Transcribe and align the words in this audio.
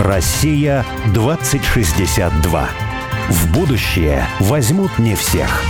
Россия 0.00 0.86
2062. 1.12 2.68
В 3.30 3.52
будущее 3.52 4.28
возьмут 4.38 4.96
не 5.00 5.16
всех. 5.16 5.60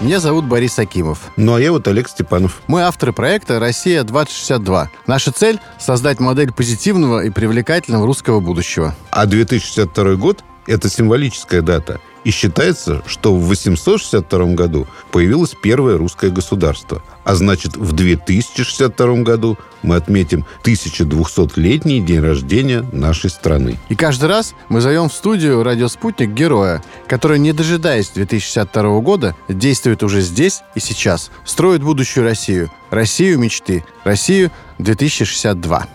Меня 0.00 0.20
зовут 0.20 0.44
Борис 0.44 0.78
Акимов. 0.78 1.18
Ну, 1.36 1.54
а 1.54 1.60
я 1.60 1.72
вот 1.72 1.88
Олег 1.88 2.08
Степанов. 2.08 2.62
Мы 2.68 2.82
авторы 2.82 3.12
проекта 3.12 3.58
«Россия-2062». 3.58 4.86
Наша 5.08 5.32
цель– 5.32 5.58
создать 5.80 6.20
модель 6.20 6.52
позитивного 6.52 7.24
и 7.24 7.30
привлекательного 7.30 8.06
русского 8.06 8.38
будущего. 8.38 8.94
А 9.10 9.26
2062 9.26 10.14
год– 10.14 10.44
это 10.68 10.88
символическая 10.88 11.62
дата– 11.62 12.00
и 12.24 12.30
считается, 12.30 13.02
что 13.06 13.34
в 13.34 13.46
862 13.48 14.54
году 14.54 14.86
появилось 15.10 15.54
первое 15.60 15.96
русское 15.96 16.30
государство. 16.30 17.02
А 17.24 17.34
значит, 17.34 17.76
в 17.76 17.92
2062 17.92 19.22
году 19.22 19.58
мы 19.82 19.96
отметим 19.96 20.44
1200-летний 20.64 22.00
день 22.00 22.20
рождения 22.20 22.84
нашей 22.92 23.30
страны. 23.30 23.78
И 23.88 23.94
каждый 23.94 24.28
раз 24.28 24.54
мы 24.68 24.80
зовем 24.80 25.08
в 25.08 25.12
студию 25.12 25.62
«Радио 25.62 25.88
Спутник» 25.88 26.30
героя, 26.30 26.82
который, 27.06 27.38
не 27.38 27.52
дожидаясь 27.52 28.10
2062 28.10 29.00
года, 29.00 29.36
действует 29.48 30.02
уже 30.02 30.20
здесь 30.20 30.62
и 30.74 30.80
сейчас, 30.80 31.30
строит 31.44 31.82
будущую 31.82 32.24
Россию. 32.24 32.70
Россию 32.90 33.38
мечты. 33.38 33.84
Россию 34.04 34.50
2062. 34.78 35.88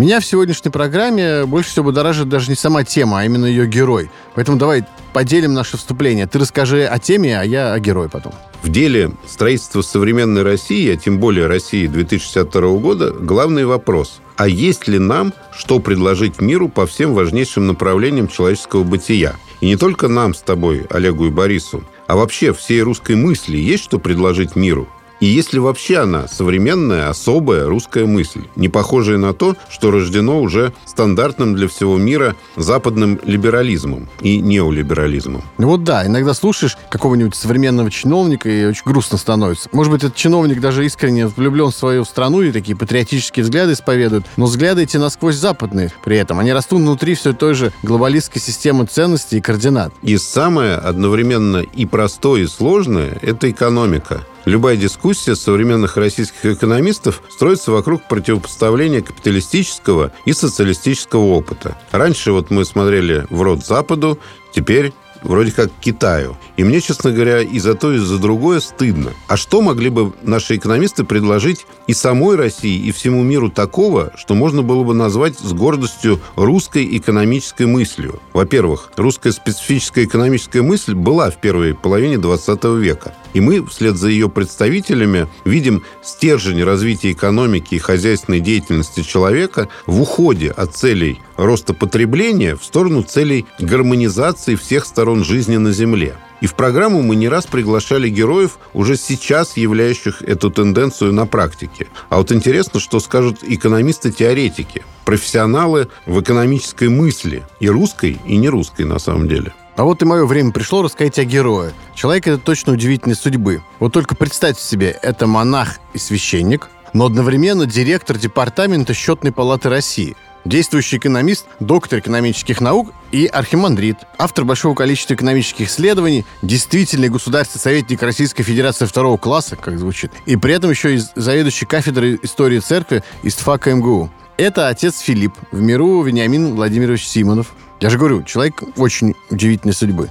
Меня 0.00 0.20
в 0.20 0.24
сегодняшней 0.24 0.70
программе 0.70 1.44
больше 1.44 1.68
всего 1.68 1.84
будоражит 1.84 2.26
даже 2.26 2.48
не 2.48 2.56
сама 2.56 2.84
тема, 2.84 3.20
а 3.20 3.24
именно 3.26 3.44
ее 3.44 3.66
герой. 3.66 4.10
Поэтому 4.34 4.56
давай 4.56 4.84
поделим 5.12 5.52
наше 5.52 5.76
вступление. 5.76 6.26
Ты 6.26 6.38
расскажи 6.38 6.86
о 6.86 6.98
теме, 6.98 7.38
а 7.38 7.44
я 7.44 7.74
о 7.74 7.78
герое 7.80 8.08
потом. 8.08 8.32
В 8.62 8.70
деле 8.70 9.12
строительства 9.28 9.82
современной 9.82 10.42
России, 10.42 10.90
а 10.90 10.96
тем 10.96 11.18
более 11.18 11.48
России 11.48 11.86
2062 11.86 12.78
года, 12.78 13.10
главный 13.10 13.66
вопрос– 13.66 14.20
а 14.40 14.48
есть 14.48 14.88
ли 14.88 14.98
нам 14.98 15.34
что 15.54 15.80
предложить 15.80 16.40
миру 16.40 16.70
по 16.70 16.86
всем 16.86 17.12
важнейшим 17.12 17.66
направлениям 17.66 18.26
человеческого 18.26 18.84
бытия? 18.84 19.36
И 19.60 19.66
не 19.66 19.76
только 19.76 20.08
нам 20.08 20.32
с 20.32 20.40
тобой, 20.40 20.86
Олегу 20.88 21.26
и 21.26 21.30
Борису, 21.30 21.84
а 22.06 22.16
вообще 22.16 22.54
всей 22.54 22.80
русской 22.80 23.16
мысли 23.16 23.58
есть 23.58 23.84
что 23.84 23.98
предложить 23.98 24.56
миру? 24.56 24.88
И 25.20 25.26
есть 25.26 25.52
ли 25.52 25.60
вообще 25.60 25.98
она 25.98 26.26
современная, 26.28 27.10
особая 27.10 27.66
русская 27.66 28.06
мысль, 28.06 28.44
не 28.56 28.68
похожая 28.68 29.18
на 29.18 29.34
то, 29.34 29.54
что 29.68 29.90
рождено 29.90 30.40
уже 30.40 30.72
стандартным 30.86 31.54
для 31.54 31.68
всего 31.68 31.98
мира 31.98 32.36
западным 32.56 33.20
либерализмом 33.22 34.08
и 34.22 34.40
неолиберализмом? 34.40 35.42
Ну 35.58 35.68
вот 35.68 35.84
да, 35.84 36.06
иногда 36.06 36.32
слушаешь 36.32 36.78
какого-нибудь 36.90 37.34
современного 37.34 37.90
чиновника, 37.90 38.48
и 38.48 38.64
очень 38.64 38.82
грустно 38.86 39.18
становится. 39.18 39.68
Может 39.72 39.92
быть, 39.92 40.04
этот 40.04 40.16
чиновник 40.16 40.60
даже 40.60 40.86
искренне 40.86 41.26
влюблен 41.26 41.70
в 41.70 41.76
свою 41.76 42.04
страну 42.06 42.40
и 42.40 42.50
такие 42.50 42.76
патриотические 42.76 43.44
взгляды 43.44 43.74
исповедует, 43.74 44.24
но 44.36 44.46
взгляды 44.46 44.82
эти 44.82 44.96
насквозь 44.96 45.36
западные 45.36 45.92
при 46.02 46.16
этом. 46.16 46.38
Они 46.38 46.52
растут 46.52 46.80
внутри 46.80 47.14
все 47.14 47.34
той 47.34 47.52
же 47.54 47.72
глобалистской 47.82 48.40
системы 48.40 48.86
ценностей 48.86 49.38
и 49.38 49.40
координат. 49.42 49.92
И 50.02 50.16
самое 50.16 50.76
одновременно 50.76 51.58
и 51.58 51.84
простое, 51.84 52.42
и 52.42 52.46
сложное– 52.46 53.18
это 53.22 53.50
экономика. 53.50 54.22
Любая 54.46 54.76
дискуссия 54.76 55.36
современных 55.36 55.96
российских 55.96 56.44
экономистов 56.46 57.22
строится 57.28 57.72
вокруг 57.72 58.08
противопоставления 58.08 59.02
капиталистического 59.02 60.12
и 60.24 60.32
социалистического 60.32 61.24
опыта. 61.26 61.76
Раньше 61.90 62.32
вот 62.32 62.50
мы 62.50 62.64
смотрели 62.64 63.26
в 63.28 63.42
рот 63.42 63.64
Западу, 63.64 64.18
теперь 64.52 64.92
вроде 65.22 65.52
как 65.52 65.70
Китаю. 65.80 66.36
И 66.56 66.64
мне, 66.64 66.80
честно 66.80 67.12
говоря, 67.12 67.40
и 67.40 67.58
за 67.58 67.74
то, 67.74 67.92
и 67.92 67.98
за 67.98 68.18
другое 68.18 68.60
стыдно. 68.60 69.12
А 69.28 69.36
что 69.36 69.60
могли 69.62 69.90
бы 69.90 70.12
наши 70.22 70.56
экономисты 70.56 71.04
предложить 71.04 71.66
и 71.86 71.94
самой 71.94 72.36
России, 72.36 72.78
и 72.78 72.92
всему 72.92 73.22
миру 73.22 73.50
такого, 73.50 74.12
что 74.16 74.34
можно 74.34 74.62
было 74.62 74.84
бы 74.84 74.94
назвать 74.94 75.38
с 75.38 75.52
гордостью 75.52 76.20
русской 76.36 76.96
экономической 76.96 77.66
мыслью? 77.66 78.20
Во-первых, 78.32 78.92
русская 78.96 79.32
специфическая 79.32 80.04
экономическая 80.04 80.62
мысль 80.62 80.94
была 80.94 81.30
в 81.30 81.40
первой 81.40 81.74
половине 81.74 82.18
20 82.18 82.64
века. 82.78 83.14
И 83.32 83.40
мы, 83.40 83.64
вслед 83.66 83.96
за 83.96 84.08
ее 84.08 84.28
представителями, 84.28 85.28
видим 85.44 85.84
стержень 86.02 86.64
развития 86.64 87.12
экономики 87.12 87.76
и 87.76 87.78
хозяйственной 87.78 88.40
деятельности 88.40 89.02
человека 89.02 89.68
в 89.86 90.00
уходе 90.00 90.50
от 90.50 90.74
целей 90.74 91.20
роста 91.36 91.72
потребления 91.74 92.56
в 92.56 92.64
сторону 92.64 93.02
целей 93.02 93.46
гармонизации 93.58 94.56
всех 94.56 94.84
сторон 94.84 95.09
жизни 95.16 95.56
на 95.56 95.72
Земле. 95.72 96.14
И 96.40 96.46
в 96.46 96.54
программу 96.54 97.02
мы 97.02 97.16
не 97.16 97.28
раз 97.28 97.46
приглашали 97.46 98.08
героев, 98.08 98.58
уже 98.72 98.96
сейчас 98.96 99.56
являющих 99.56 100.22
эту 100.22 100.50
тенденцию 100.50 101.12
на 101.12 101.26
практике. 101.26 101.88
А 102.08 102.16
вот 102.16 102.32
интересно, 102.32 102.80
что 102.80 102.98
скажут 103.00 103.38
экономисты-теоретики, 103.42 104.84
профессионалы 105.04 105.88
в 106.06 106.20
экономической 106.20 106.88
мысли, 106.88 107.42
и 107.60 107.68
русской, 107.68 108.18
и 108.26 108.36
не 108.36 108.48
русской 108.48 108.86
на 108.86 108.98
самом 108.98 109.28
деле. 109.28 109.52
А 109.76 109.84
вот 109.84 110.02
и 110.02 110.04
мое 110.04 110.24
время 110.26 110.52
пришло 110.52 110.82
рассказать 110.82 111.18
о 111.18 111.24
герое. 111.24 111.72
Человек 111.94 112.26
это 112.26 112.38
точно 112.38 112.72
удивительной 112.72 113.16
судьбы. 113.16 113.62
Вот 113.78 113.92
только 113.92 114.14
представьте 114.14 114.62
себе, 114.62 114.98
это 115.02 115.26
монах 115.26 115.78
и 115.92 115.98
священник, 115.98 116.68
но 116.92 117.06
одновременно 117.06 117.66
директор 117.66 118.16
департамента 118.16 118.94
Счетной 118.94 119.32
палаты 119.32 119.68
России– 119.68 120.16
действующий 120.44 120.98
экономист, 120.98 121.46
доктор 121.60 121.98
экономических 121.98 122.60
наук 122.60 122.92
и 123.12 123.26
архимандрит, 123.26 123.96
автор 124.18 124.44
большого 124.44 124.74
количества 124.74 125.14
экономических 125.14 125.68
исследований, 125.68 126.24
действительный 126.42 127.08
государственный 127.08 127.60
советник 127.60 128.02
Российской 128.02 128.42
Федерации 128.42 128.86
второго 128.86 129.16
класса, 129.16 129.56
как 129.56 129.78
звучит, 129.78 130.12
и 130.26 130.36
при 130.36 130.54
этом 130.54 130.70
еще 130.70 130.94
и 130.96 131.00
заведующий 131.14 131.66
кафедрой 131.66 132.18
истории 132.22 132.58
церкви 132.58 133.02
из 133.22 133.34
ТФАК 133.34 133.66
МГУ. 133.66 134.10
Это 134.36 134.68
отец 134.68 135.00
Филипп, 135.00 135.34
в 135.52 135.60
миру 135.60 136.02
Вениамин 136.02 136.54
Владимирович 136.54 137.06
Симонов. 137.06 137.52
Я 137.80 137.90
же 137.90 137.98
говорю, 137.98 138.22
человек 138.22 138.62
очень 138.76 139.14
удивительной 139.28 139.74
судьбы. 139.74 140.08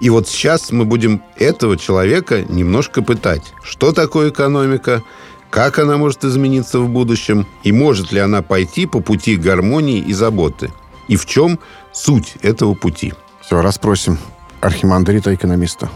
И 0.00 0.10
вот 0.10 0.28
сейчас 0.28 0.70
мы 0.70 0.84
будем 0.84 1.22
этого 1.36 1.76
человека 1.76 2.44
немножко 2.48 3.02
пытать. 3.02 3.52
Что 3.62 3.92
такое 3.92 4.30
экономика? 4.30 5.02
Как 5.50 5.78
она 5.78 5.96
может 5.96 6.24
измениться 6.24 6.78
в 6.78 6.88
будущем? 6.88 7.46
И 7.62 7.72
может 7.72 8.12
ли 8.12 8.20
она 8.20 8.42
пойти 8.42 8.86
по 8.86 9.00
пути 9.00 9.36
гармонии 9.36 9.98
и 9.98 10.12
заботы? 10.12 10.72
И 11.08 11.16
в 11.16 11.26
чем 11.26 11.58
суть 11.92 12.34
этого 12.42 12.74
пути? 12.74 13.14
Все, 13.40 13.62
расспросим 13.62 14.18
архимандрита-экономиста. 14.60 15.88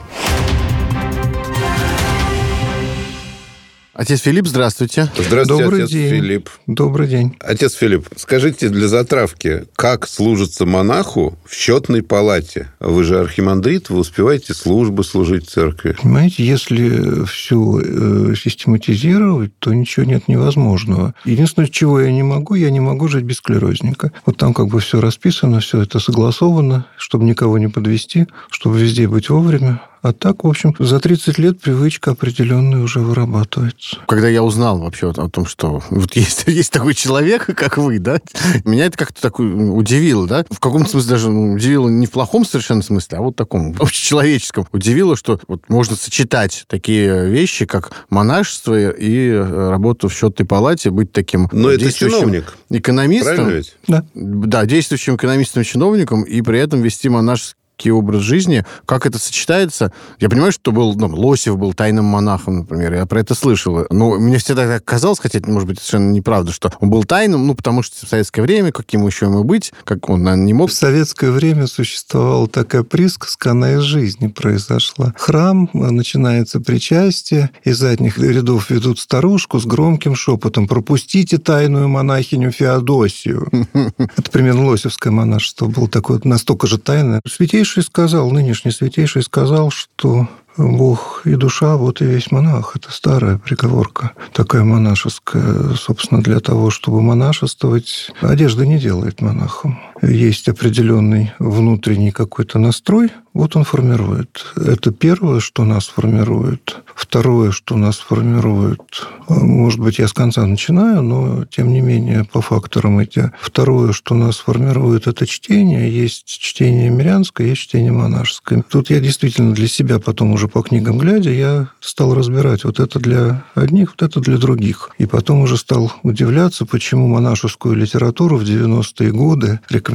Отец 3.94 4.20
Филипп, 4.20 4.46
здравствуйте. 4.46 5.10
Здравствуйте, 5.18 5.64
Добрый 5.64 5.82
отец 5.82 5.90
день. 5.92 6.10
Филипп. 6.10 6.48
Добрый 6.66 7.08
день. 7.08 7.36
Отец 7.40 7.74
Филипп, 7.74 8.08
скажите 8.16 8.70
для 8.70 8.88
затравки, 8.88 9.64
как 9.76 10.08
служится 10.08 10.64
монаху 10.64 11.38
в 11.44 11.54
счетной 11.54 12.02
палате? 12.02 12.70
Вы 12.80 13.04
же 13.04 13.20
архимандрит, 13.20 13.90
вы 13.90 13.98
успеваете 13.98 14.54
службы 14.54 15.04
служить 15.04 15.46
в 15.46 15.50
церкви. 15.50 15.94
Понимаете, 16.00 16.42
если 16.42 17.26
все 17.26 17.80
э, 17.84 18.34
систематизировать, 18.34 19.52
то 19.58 19.74
ничего 19.74 20.06
нет 20.06 20.26
невозможного. 20.26 21.14
Единственное, 21.26 21.68
чего 21.68 22.00
я 22.00 22.10
не 22.10 22.22
могу, 22.22 22.54
я 22.54 22.70
не 22.70 22.80
могу 22.80 23.08
жить 23.08 23.24
без 23.24 23.36
склерозника. 23.36 24.10
Вот 24.24 24.38
там 24.38 24.54
как 24.54 24.68
бы 24.68 24.80
все 24.80 25.02
расписано, 25.02 25.60
все 25.60 25.82
это 25.82 25.98
согласовано, 25.98 26.86
чтобы 26.96 27.24
никого 27.24 27.58
не 27.58 27.68
подвести, 27.68 28.26
чтобы 28.50 28.80
везде 28.80 29.06
быть 29.06 29.28
вовремя. 29.28 29.82
А 30.02 30.12
так, 30.12 30.42
в 30.42 30.48
общем, 30.48 30.74
за 30.80 30.98
30 30.98 31.38
лет 31.38 31.60
привычка 31.60 32.10
определенная 32.10 32.80
уже 32.80 32.98
вырабатывается. 32.98 33.98
Когда 34.08 34.28
я 34.28 34.42
узнал 34.42 34.80
вообще 34.80 35.10
о 35.10 35.28
том, 35.28 35.46
что 35.46 35.80
вот 35.90 36.16
есть, 36.16 36.44
есть 36.48 36.72
такой 36.72 36.94
человек, 36.94 37.46
как 37.46 37.78
вы, 37.78 38.00
да, 38.00 38.20
меня 38.64 38.86
это 38.86 38.98
как-то 38.98 39.22
так 39.22 39.38
удивило, 39.38 40.26
да, 40.26 40.44
в 40.50 40.58
каком-то 40.58 40.90
смысле 40.90 41.10
даже 41.10 41.30
удивило 41.30 41.88
не 41.88 42.06
в 42.06 42.10
плохом 42.10 42.44
совершенно 42.44 42.82
смысле, 42.82 43.18
а 43.18 43.20
вот 43.22 43.36
таком 43.36 43.76
общечеловеческом. 43.78 44.66
Удивило, 44.72 45.16
что 45.16 45.38
вот 45.46 45.68
можно 45.68 45.94
сочетать 45.94 46.64
такие 46.66 47.28
вещи, 47.28 47.64
как 47.64 47.92
монашество 48.10 48.90
и 48.90 49.28
э, 49.28 49.68
работу 49.70 50.08
в 50.08 50.14
счетной 50.14 50.46
палате, 50.46 50.90
быть 50.90 51.12
таким 51.12 51.48
Но 51.52 51.70
это 51.70 51.92
чиновник. 51.92 52.54
экономистом. 52.70 53.50
ведь? 53.50 53.76
Да. 53.86 54.04
Да, 54.14 54.66
действующим 54.66 55.14
экономистом-чиновником 55.14 56.24
и 56.24 56.42
при 56.42 56.58
этом 56.58 56.82
вести 56.82 57.08
монашеский 57.08 57.61
образ 57.90 58.22
жизни, 58.22 58.64
как 58.86 59.06
это 59.06 59.18
сочетается. 59.18 59.92
Я 60.20 60.28
понимаю, 60.28 60.52
что 60.52 60.72
был, 60.72 60.94
ну, 60.94 61.08
Лосев 61.08 61.58
был 61.58 61.74
тайным 61.74 62.04
монахом, 62.04 62.58
например, 62.58 62.94
я 62.94 63.06
про 63.06 63.20
это 63.20 63.34
слышал. 63.34 63.86
Но 63.90 64.18
мне 64.18 64.38
всегда 64.38 64.66
так 64.66 64.84
казалось, 64.84 65.18
хотя, 65.18 65.40
может 65.46 65.68
быть, 65.68 65.78
совершенно 65.78 66.12
неправда, 66.12 66.52
что 66.52 66.72
он 66.80 66.90
был 66.90 67.04
тайным, 67.04 67.46
ну, 67.46 67.54
потому 67.54 67.82
что 67.82 68.06
в 68.06 68.08
советское 68.08 68.42
время, 68.42 68.72
каким 68.72 69.06
еще 69.06 69.26
ему 69.26 69.44
быть, 69.44 69.72
как 69.84 70.08
он, 70.08 70.22
наверное, 70.22 70.46
не 70.46 70.52
мог. 70.52 70.70
В 70.70 70.74
советское 70.74 71.30
время 71.30 71.66
существовала 71.66 72.48
такая 72.48 72.82
присказка, 72.82 73.52
она 73.52 73.74
из 73.74 73.82
жизни 73.82 74.28
произошла. 74.28 75.14
Храм, 75.16 75.68
начинается 75.72 76.60
причастие, 76.60 77.50
из 77.64 77.78
задних 77.78 78.18
рядов 78.18 78.70
ведут 78.70 78.98
старушку 78.98 79.58
с 79.58 79.66
громким 79.66 80.14
шепотом 80.14 80.68
«Пропустите 80.68 81.38
тайную 81.38 81.88
монахиню 81.88 82.50
Феодосию». 82.50 83.48
Это 83.72 84.30
примерно 84.30 84.66
лосевское 84.66 85.12
монашество 85.12 85.66
было 85.66 85.88
такое 85.88 86.20
настолько 86.24 86.66
же 86.66 86.78
тайное. 86.78 87.20
Святейший 87.26 87.71
святейший 87.72 87.88
сказал, 87.88 88.30
нынешний 88.30 88.70
святейший 88.70 89.22
сказал, 89.22 89.70
что 89.70 90.28
Бог 90.58 91.22
и 91.24 91.36
душа, 91.36 91.76
вот 91.76 92.02
и 92.02 92.04
весь 92.04 92.30
монах. 92.30 92.76
Это 92.76 92.92
старая 92.92 93.38
приговорка, 93.38 94.10
такая 94.34 94.62
монашеская. 94.64 95.74
Собственно, 95.74 96.22
для 96.22 96.40
того, 96.40 96.70
чтобы 96.70 97.00
монашествовать, 97.00 98.10
одежда 98.20 98.66
не 98.66 98.78
делает 98.78 99.22
монахом. 99.22 99.78
Есть 100.02 100.48
определенный 100.48 101.32
внутренний 101.38 102.10
какой-то 102.10 102.58
настрой, 102.58 103.10
вот 103.34 103.56
он 103.56 103.64
формирует. 103.64 104.44
Это 104.56 104.92
первое, 104.92 105.40
что 105.40 105.64
нас 105.64 105.86
формирует. 105.86 106.82
Второе, 106.94 107.50
что 107.50 107.76
нас 107.76 107.98
формирует, 107.98 109.06
может 109.28 109.80
быть, 109.80 109.98
я 109.98 110.08
с 110.08 110.12
конца 110.12 110.44
начинаю, 110.44 111.02
но, 111.02 111.44
тем 111.46 111.72
не 111.72 111.80
менее, 111.80 112.24
по 112.30 112.42
факторам 112.42 112.98
эти. 112.98 113.32
Второе, 113.40 113.92
что 113.92 114.14
нас 114.14 114.36
формирует, 114.36 115.06
это 115.06 115.26
чтение. 115.26 115.90
Есть 115.90 116.26
чтение 116.26 116.90
мирянское, 116.90 117.46
есть 117.46 117.62
чтение 117.62 117.92
монашеское. 117.92 118.62
Тут 118.68 118.90
я 118.90 119.00
действительно 119.00 119.54
для 119.54 119.68
себя 119.68 119.98
потом 119.98 120.32
уже 120.32 120.48
по 120.48 120.62
книгам 120.62 120.98
глядя, 120.98 121.30
я 121.30 121.68
стал 121.80 122.14
разбирать, 122.14 122.64
вот 122.64 122.80
это 122.80 122.98
для 122.98 123.44
одних, 123.54 123.94
вот 123.96 124.02
это 124.02 124.20
для 124.20 124.36
других. 124.36 124.90
И 124.98 125.06
потом 125.06 125.40
уже 125.40 125.56
стал 125.56 125.92
удивляться, 126.02 126.66
почему 126.66 127.06
монашескую 127.06 127.76
литературу 127.76 128.36
в 128.36 128.42
90-е 128.42 129.10
годы 129.12 129.60
рекомендовали 129.70 129.91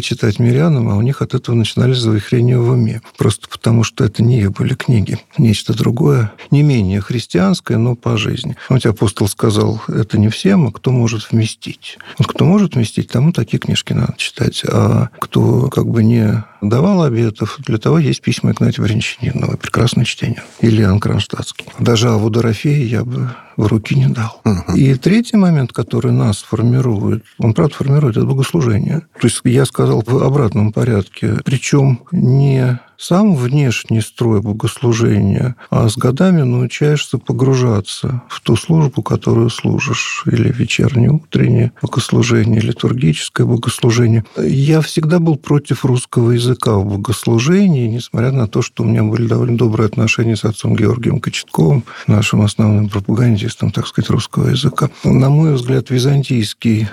читать 0.00 0.38
мирянам, 0.38 0.88
а 0.88 0.96
у 0.96 1.02
них 1.02 1.22
от 1.22 1.34
этого 1.34 1.54
начинались 1.54 1.98
завихрения 1.98 2.58
в 2.58 2.70
уме. 2.70 3.02
Просто 3.16 3.48
потому, 3.48 3.84
что 3.84 4.04
это 4.04 4.22
не 4.22 4.40
их 4.40 4.52
были 4.52 4.74
книги. 4.74 5.18
Нечто 5.38 5.76
другое, 5.76 6.32
не 6.50 6.62
менее 6.62 7.00
христианское, 7.00 7.76
но 7.76 7.94
по 7.94 8.16
жизни. 8.16 8.56
Вот 8.68 8.84
апостол 8.86 9.28
сказал, 9.28 9.82
это 9.88 10.18
не 10.18 10.28
всем, 10.28 10.66
а 10.66 10.72
кто 10.72 10.90
может 10.90 11.30
вместить. 11.30 11.98
Вот 12.18 12.28
кто 12.28 12.44
может 12.44 12.74
вместить, 12.74 13.08
тому 13.08 13.32
такие 13.32 13.58
книжки 13.58 13.92
надо 13.92 14.14
читать. 14.16 14.62
А 14.66 15.08
кто 15.18 15.68
как 15.68 15.86
бы 15.86 16.02
не 16.02 16.44
давал 16.60 17.02
обетов, 17.02 17.58
для 17.60 17.78
того 17.78 17.98
есть 17.98 18.22
письма 18.22 18.52
Игнатия 18.52 18.82
Бринчанинова. 18.82 19.56
Прекрасное 19.56 20.04
чтение. 20.04 20.42
Иоанн 20.60 21.00
Кронштадтский. 21.00 21.66
Даже 21.78 22.08
Аву 22.08 22.30
Дорофея 22.30 22.84
я 22.84 23.04
бы 23.04 23.30
в 23.56 23.66
руки 23.66 23.94
не 23.94 24.08
дал. 24.08 24.40
Угу. 24.44 24.76
И 24.76 24.94
третий 24.94 25.36
момент, 25.36 25.72
который 25.72 26.12
нас 26.12 26.38
формирует, 26.38 27.24
он, 27.38 27.54
правда, 27.54 27.74
формирует 27.74 28.16
это 28.16 28.26
богослужение. 28.26 29.00
То 29.20 29.26
есть 29.26 29.40
я 29.44 29.64
сказал 29.66 30.02
в 30.04 30.22
обратном 30.22 30.72
порядке. 30.72 31.38
Причем 31.44 32.00
не 32.12 32.80
сам 33.00 33.34
внешний 33.34 34.02
строй 34.02 34.42
богослужения, 34.42 35.56
а 35.70 35.88
с 35.88 35.96
годами 35.96 36.42
научаешься 36.42 37.16
погружаться 37.16 38.22
в 38.28 38.40
ту 38.42 38.56
службу, 38.56 39.02
которую 39.02 39.48
служишь, 39.48 40.24
или 40.26 40.52
вечернее, 40.52 41.12
утреннее 41.12 41.72
богослужение, 41.80 42.60
литургическое 42.60 43.46
богослужение. 43.46 44.24
Я 44.36 44.82
всегда 44.82 45.18
был 45.18 45.36
против 45.36 45.84
русского 45.86 46.32
языка 46.32 46.74
в 46.74 46.84
богослужении, 46.84 47.88
несмотря 47.88 48.32
на 48.32 48.46
то, 48.46 48.60
что 48.60 48.82
у 48.82 48.86
меня 48.86 49.02
были 49.02 49.26
довольно 49.26 49.56
добрые 49.56 49.86
отношения 49.86 50.36
с 50.36 50.44
отцом 50.44 50.76
Георгием 50.76 51.20
Кочетковым, 51.20 51.84
нашим 52.06 52.42
основным 52.42 52.90
пропагандистом, 52.90 53.72
так 53.72 53.86
сказать, 53.86 54.10
русского 54.10 54.50
языка. 54.50 54.90
На 55.04 55.30
мой 55.30 55.54
взгляд, 55.54 55.88
византийский 55.88 56.88